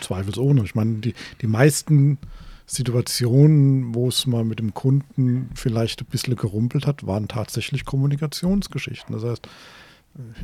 [0.00, 0.62] Zweifelsohne.
[0.64, 2.16] Ich meine, die, die meisten
[2.72, 9.12] Situationen, wo es mal mit dem Kunden vielleicht ein bisschen gerumpelt hat, waren tatsächlich Kommunikationsgeschichten.
[9.12, 9.48] Das heißt,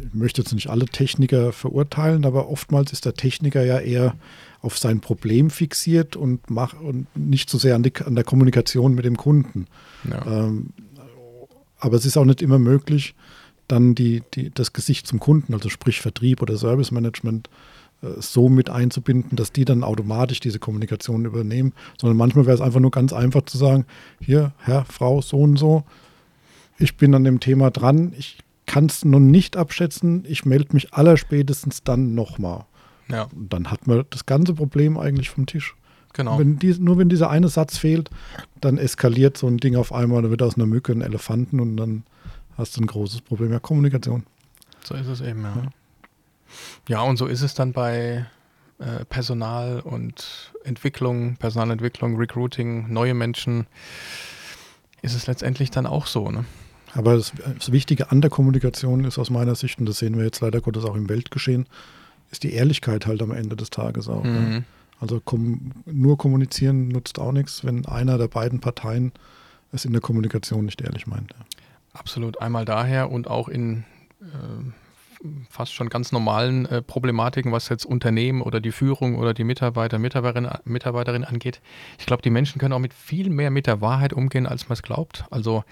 [0.05, 4.17] ich möchte jetzt nicht alle Techniker verurteilen, aber oftmals ist der Techniker ja eher
[4.61, 8.95] auf sein Problem fixiert und, mach, und nicht so sehr an, die, an der Kommunikation
[8.95, 9.67] mit dem Kunden.
[10.11, 10.27] Ja.
[10.27, 10.71] Ähm,
[11.79, 13.15] aber es ist auch nicht immer möglich,
[13.69, 17.76] dann die, die, das Gesicht zum Kunden, also sprich Vertrieb oder Service Management, äh,
[18.21, 22.81] so mit einzubinden, dass die dann automatisch diese Kommunikation übernehmen, sondern manchmal wäre es einfach
[22.81, 23.85] nur ganz einfach zu sagen,
[24.21, 25.85] hier, Herr, Frau, so und so,
[26.79, 30.93] ich bin an dem Thema dran, ich kann es noch nicht abschätzen, ich melde mich
[30.93, 32.65] allerspätestens dann nochmal.
[33.09, 35.75] ja, Und dann hat man das ganze Problem eigentlich vom Tisch.
[36.13, 36.39] genau.
[36.39, 38.11] Wenn dies, nur wenn dieser eine Satz fehlt,
[38.61, 41.77] dann eskaliert so ein Ding auf einmal, dann wird aus einer Mücke ein Elefanten und
[41.77, 42.05] dann
[42.59, 43.53] hast du ein großes Problem.
[43.53, 44.25] Ja, Kommunikation.
[44.83, 45.55] So ist es eben, ja.
[45.57, 45.63] Ja.
[46.89, 48.27] Ja, und so ist es dann bei
[48.79, 53.67] äh, Personal und Entwicklung, Personalentwicklung, Recruiting, neue Menschen,
[55.03, 56.31] ist es letztendlich dann auch so.
[56.31, 56.45] Ne?
[56.95, 60.25] Aber das, das Wichtige an der Kommunikation ist aus meiner Sicht, und das sehen wir
[60.25, 61.67] jetzt leider Gottes auch im Weltgeschehen,
[62.31, 64.25] ist die Ehrlichkeit halt am Ende des Tages auch.
[64.25, 64.31] Ja.
[64.31, 64.65] Mhm.
[64.99, 69.13] Also kom nur kommunizieren nutzt auch nichts, wenn einer der beiden Parteien
[69.73, 71.35] es in der Kommunikation nicht ehrlich meint.
[71.93, 72.41] Absolut.
[72.41, 73.85] Einmal daher und auch in
[74.21, 74.25] äh,
[75.51, 79.99] fast schon ganz normalen äh, Problematiken, was jetzt Unternehmen oder die Führung oder die Mitarbeiter,
[79.99, 81.61] Mitarbeiterinnen Mitarbeiterin angeht.
[81.99, 84.75] Ich glaube, die Menschen können auch mit viel mehr mit der Wahrheit umgehen, als man
[84.75, 85.25] es glaubt.
[85.31, 85.65] Also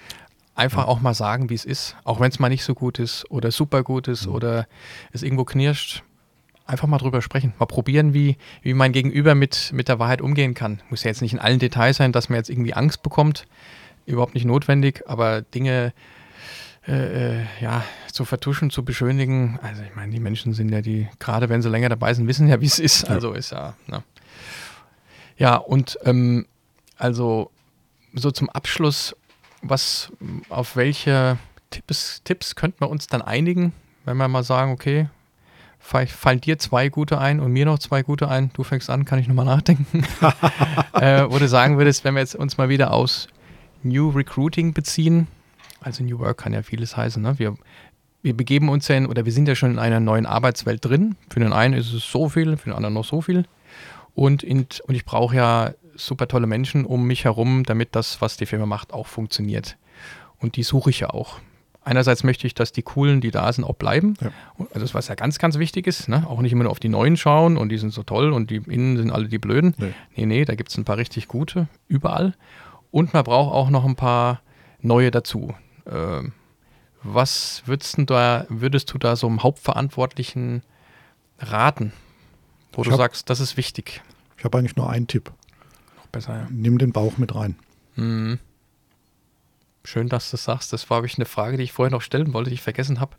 [0.55, 3.31] einfach auch mal sagen, wie es ist, auch wenn es mal nicht so gut ist
[3.31, 4.35] oder super gut ist mhm.
[4.35, 4.67] oder
[5.13, 6.03] es irgendwo knirscht.
[6.67, 10.55] Einfach mal drüber sprechen, mal probieren, wie, wie mein Gegenüber mit, mit der Wahrheit umgehen
[10.55, 10.81] kann.
[10.89, 13.47] Muss ja jetzt nicht in allen Details sein, dass man jetzt irgendwie Angst bekommt.
[14.07, 15.93] Überhaupt nicht notwendig, aber Dinge
[16.87, 17.83] äh, äh, ja,
[18.13, 19.59] zu vertuschen, zu beschönigen.
[19.63, 22.47] Also ich meine, die Menschen sind ja die, gerade wenn sie länger dabei sind, wissen
[22.47, 23.09] ja, wie es ist.
[23.09, 24.03] Also ist ja, ne?
[25.39, 26.47] Ja, und ähm,
[26.97, 27.51] also
[28.13, 29.17] so zum Abschluss,
[29.63, 30.13] was,
[30.51, 31.39] auf welche
[31.71, 33.73] Tipps, Tipps könnten wir uns dann einigen,
[34.05, 35.09] wenn wir mal sagen, okay,
[35.81, 39.19] fallen dir zwei gute ein und mir noch zwei gute ein, du fängst an, kann
[39.19, 40.05] ich nochmal nachdenken.
[40.93, 43.29] äh, wo du sagen würdest, wenn wir jetzt uns mal wieder aus
[43.83, 45.29] New Recruiting beziehen,
[45.85, 47.23] also New Work kann ja vieles heißen.
[47.23, 47.39] Ne?
[47.39, 47.57] Wir,
[48.23, 51.17] wir begeben uns ja in, oder wir sind ja schon in einer neuen Arbeitswelt drin.
[51.29, 53.45] Für den einen ist es so viel, für den anderen noch so viel.
[54.15, 58.37] Und, in, und ich brauche ja super tolle Menschen um mich herum, damit das, was
[58.37, 59.77] die Firma macht, auch funktioniert.
[60.39, 61.41] Und die suche ich ja auch.
[61.83, 64.15] Einerseits möchte ich, dass die Coolen, die da sind, auch bleiben.
[64.23, 64.31] Ja.
[64.71, 66.09] Also das, was ja ganz, ganz wichtig ist.
[66.09, 66.27] Ne?
[66.27, 68.63] Auch nicht immer nur auf die Neuen schauen und die sind so toll und die
[68.67, 69.75] innen sind alle die Blöden.
[69.77, 72.35] Nee, nee, nee da gibt es ein paar richtig gute überall.
[72.91, 74.41] Und man braucht auch noch ein paar
[74.81, 75.53] neue dazu.
[75.87, 76.33] Ähm,
[77.03, 80.63] was würdest du, da, würdest du da so einem Hauptverantwortlichen
[81.39, 81.93] raten,
[82.73, 84.03] wo ich du hab, sagst, das ist wichtig?
[84.39, 85.31] Ich habe eigentlich nur einen Tipp.
[85.97, 86.47] Noch besser, ja.
[86.51, 87.57] Nimm den Bauch mit rein.
[87.97, 88.39] Mhm.
[89.85, 90.73] Schön, dass du das sagst.
[90.73, 93.17] Das war ich eine Frage, die ich vorher noch stellen wollte, die ich vergessen habe.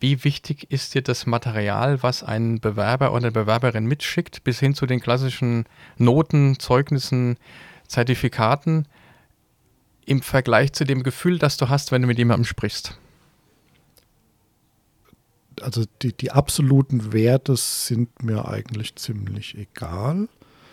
[0.00, 4.74] Wie wichtig ist dir das Material, was ein Bewerber oder eine Bewerberin mitschickt, bis hin
[4.74, 5.66] zu den klassischen
[5.98, 7.36] Noten, Zeugnissen,
[7.86, 8.86] Zertifikaten?
[10.08, 12.98] Im Vergleich zu dem Gefühl, das du hast, wenn du mit jemandem sprichst?
[15.60, 20.28] Also die, die absoluten Werte sind mir eigentlich ziemlich egal.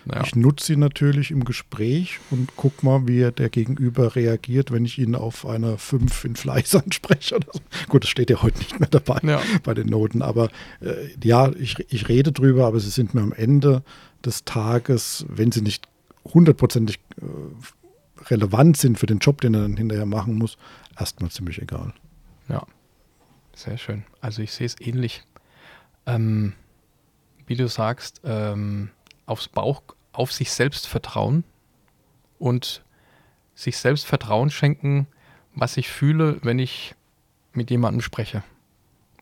[0.06, 0.22] Ja.
[0.24, 5.00] Ich nutze sie natürlich im Gespräch und guck mal, wie der Gegenüber reagiert, wenn ich
[5.00, 7.40] ihn auf einer 5 in Fleiß anspreche.
[7.52, 7.60] So.
[7.90, 9.42] Gut, das steht ja heute nicht mehr dabei ja.
[9.64, 10.22] bei den Noten.
[10.22, 13.84] Aber äh, ja, ich, ich rede drüber, aber sie sind mir am Ende
[14.24, 15.88] des Tages, wenn sie nicht
[16.24, 17.26] hundertprozentig äh,
[18.30, 20.58] relevant sind für den Job, den er dann hinterher machen muss,
[20.98, 21.94] erstmal ziemlich egal.
[22.48, 22.66] Ja,
[23.54, 24.04] sehr schön.
[24.22, 25.24] Also ich sehe es ähnlich.
[26.06, 26.54] Ähm,
[27.48, 28.90] wie du sagst, ähm,
[29.26, 31.44] aufs Bauch, auf sich selbst vertrauen
[32.40, 32.84] und
[33.54, 35.08] sich selbst Vertrauen schenken,
[35.54, 36.96] was ich fühle, wenn ich
[37.54, 38.44] mit jemandem spreche.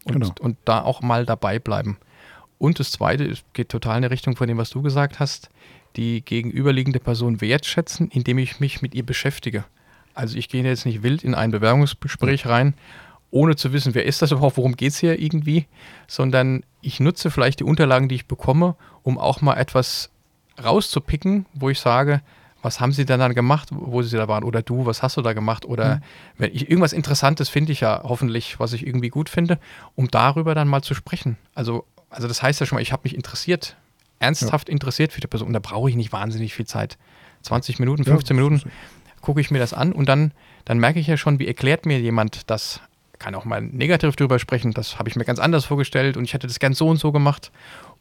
[0.05, 0.33] Und, genau.
[0.39, 1.97] und da auch mal dabei bleiben.
[2.57, 5.49] Und das Zweite geht total in die Richtung von dem, was du gesagt hast
[5.95, 9.65] die gegenüberliegende Person wertschätzen, indem ich mich mit ihr beschäftige.
[10.13, 12.73] Also ich gehe jetzt nicht wild in ein Bewerbungsgespräch rein,
[13.31, 15.65] ohne zu wissen, wer ist das überhaupt, worum geht es hier irgendwie,
[16.07, 20.11] sondern ich nutze vielleicht die Unterlagen, die ich bekomme, um auch mal etwas
[20.63, 22.21] rauszupicken, wo ich sage,
[22.61, 24.43] was haben sie denn dann gemacht, wo sie da waren?
[24.43, 25.65] Oder du, was hast du da gemacht?
[25.65, 26.01] Oder mhm.
[26.37, 29.59] wenn ich irgendwas Interessantes finde ich ja hoffentlich, was ich irgendwie gut finde,
[29.95, 31.37] um darüber dann mal zu sprechen.
[31.55, 33.75] Also, also das heißt ja schon mal, ich habe mich interessiert
[34.23, 34.71] ernsthaft ja.
[34.71, 35.53] interessiert für die Person.
[35.53, 36.97] da brauche ich nicht wahnsinnig viel Zeit.
[37.43, 38.71] 20 Minuten, 15 ja, Minuten
[39.21, 40.33] gucke ich mir das an und dann,
[40.65, 42.81] dann merke ich ja schon, wie erklärt mir jemand das.
[43.19, 46.33] Kann auch mal negativ drüber sprechen, das habe ich mir ganz anders vorgestellt und ich
[46.33, 47.51] hätte das gern so und so gemacht.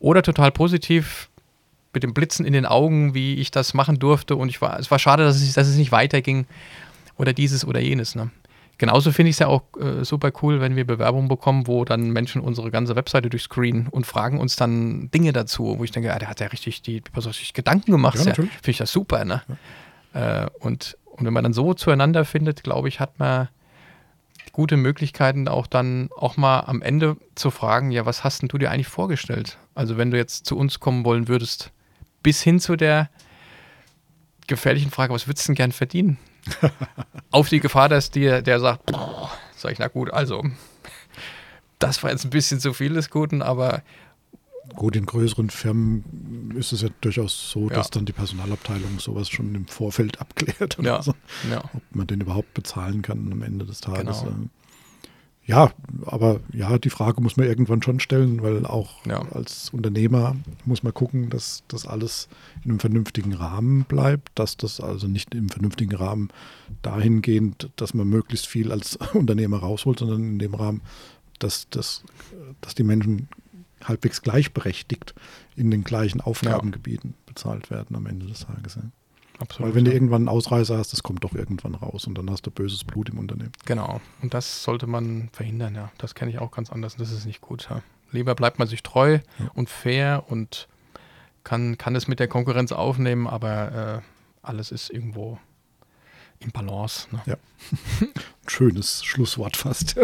[0.01, 1.29] Oder total positiv
[1.93, 4.91] mit dem Blitzen in den Augen, wie ich das machen durfte und ich war, es
[4.91, 6.47] war schade, dass es, dass es nicht weiterging
[7.17, 8.15] oder dieses oder jenes.
[8.17, 8.31] Ne?
[8.79, 12.11] Genauso finde ich es ja auch äh, super cool, wenn wir Bewerbungen bekommen, wo dann
[12.11, 16.19] Menschen unsere ganze Webseite durchscreenen und fragen uns dann Dinge dazu, wo ich denke, ja,
[16.19, 18.19] der hat ja richtig die, die richtig Gedanken gemacht.
[18.19, 19.43] Ja, ja, Finde ich das super, ne?
[20.15, 20.45] Ja.
[20.45, 23.49] Äh, und, und wenn man dann so zueinander findet, glaube ich, hat man
[24.53, 28.59] gute Möglichkeiten, auch dann auch mal am Ende zu fragen, ja, was hast denn du
[28.59, 29.59] dir eigentlich vorgestellt?
[29.75, 31.73] Also wenn du jetzt zu uns kommen wollen würdest,
[32.23, 33.11] bis hin zu der
[34.47, 36.19] gefährlichen Frage, was würdest du denn gern verdienen?
[37.31, 40.45] Auf die Gefahr, dass dir der sagt, boah, sag ich, na gut, also,
[41.79, 43.83] das war jetzt ein bisschen zu viel des Guten, aber.
[44.75, 47.75] Gut, in größeren Firmen ist es ja durchaus so, ja.
[47.75, 50.79] dass dann die Personalabteilung sowas schon im Vorfeld abklärt.
[50.81, 51.03] Ja.
[51.03, 51.15] So.
[51.75, 54.21] Ob man den überhaupt bezahlen kann am Ende des Tages.
[54.21, 54.37] Genau.
[55.45, 55.73] Ja,
[56.07, 59.23] aber ja, die Frage muss man irgendwann schon stellen, weil auch ja.
[59.33, 62.29] als Unternehmer muss man gucken, dass das alles
[62.65, 66.29] in einem vernünftigen Rahmen bleibt, dass das also nicht im vernünftigen Rahmen
[66.83, 70.81] dahingehend, dass man möglichst viel als Unternehmer rausholt, sondern in dem Rahmen,
[71.41, 72.05] dass, dass,
[72.61, 73.29] dass die Menschen
[73.83, 75.13] halbwegs gleichberechtigt
[75.57, 78.77] in den gleichen Aufgabengebieten bezahlt werden am Ende des Tages.
[78.77, 78.83] Ja.
[79.43, 79.69] Absolut.
[79.71, 82.47] Weil wenn du irgendwann einen Ausreißer hast, das kommt doch irgendwann raus und dann hast
[82.47, 83.53] du böses Blut im Unternehmen.
[83.67, 84.01] Genau.
[84.23, 85.91] Und das sollte man verhindern, ja.
[85.99, 86.97] Das kenne ich auch ganz anders.
[86.97, 87.67] Das ist nicht gut.
[87.69, 87.83] Ja.
[88.13, 89.51] Lieber bleibt man sich treu Ja.
[89.55, 90.69] und fair und
[91.45, 95.39] kann, kann es mit der Konkurrenz aufnehmen, aber äh, alles ist irgendwo
[96.39, 97.09] im Balance.
[97.11, 97.21] Ne?
[98.01, 98.09] Ein
[98.47, 99.97] schönes Schlusswort fast.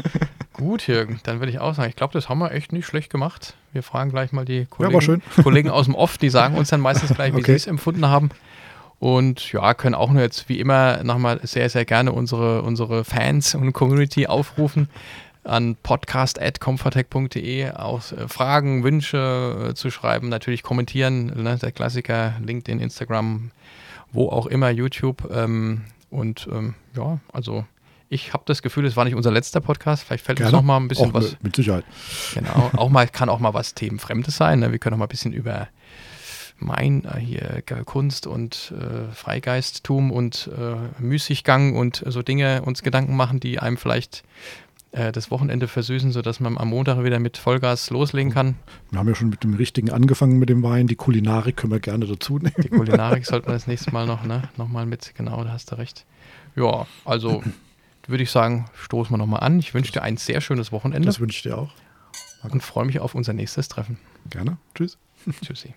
[0.52, 3.10] Gut, Jürgen, dann würde ich auch sagen, ich glaube, das haben wir echt nicht schlecht
[3.10, 3.54] gemacht.
[3.72, 5.22] Wir fragen gleich mal die Kollegen, schön.
[5.42, 7.52] Kollegen aus dem Off, die sagen uns dann meistens gleich, wie Okay.
[7.52, 8.30] sie es empfunden haben.
[9.02, 13.52] Und ja, können auch nur jetzt wie immer nochmal sehr, sehr gerne unsere, unsere Fans
[13.56, 14.88] und Community aufrufen
[15.42, 22.78] an podcast.comfortech.de auch äh, Fragen, Wünsche äh, zu schreiben, natürlich kommentieren, ne, der Klassiker, LinkedIn,
[22.78, 23.50] Instagram,
[24.12, 25.28] wo auch immer, YouTube.
[25.34, 27.64] Ähm, und ähm, ja, also
[28.08, 30.04] ich habe das Gefühl, es war nicht unser letzter Podcast.
[30.04, 30.58] Vielleicht fällt uns Gerne.
[30.58, 31.36] noch mal ein bisschen Auch was.
[31.42, 31.84] mit- Sicherheit.
[32.34, 34.60] Genau, auch mal kann auch mal was Themenfremdes sein.
[34.60, 34.70] Ne?
[34.70, 35.66] Wir können auch mal ein bisschen über
[36.64, 43.16] mein äh, hier Kunst und äh, Freigeisttum und äh, Müßiggang und so Dinge uns Gedanken
[43.16, 44.22] machen, die einem vielleicht
[44.92, 48.56] äh, das Wochenende versüßen, sodass man am Montag wieder mit Vollgas loslegen kann.
[48.90, 50.86] Wir haben ja schon mit dem Richtigen angefangen mit dem Wein.
[50.86, 52.54] Die Kulinarik können wir gerne dazu nehmen.
[52.62, 54.42] Die Kulinarik sollte man das nächste Mal noch, ne?
[54.56, 56.04] Nochmal mit, genau, da hast du recht.
[56.56, 57.42] Ja, also
[58.06, 59.58] würde ich sagen, stoßen wir nochmal an.
[59.58, 61.72] Ich wünsche dir ein sehr schönes Wochenende Das wünsche ich dir auch.
[62.42, 63.98] und freue mich auf unser nächstes Treffen.
[64.28, 64.58] Gerne.
[64.74, 64.98] Tschüss.
[65.42, 65.74] Tschüssi.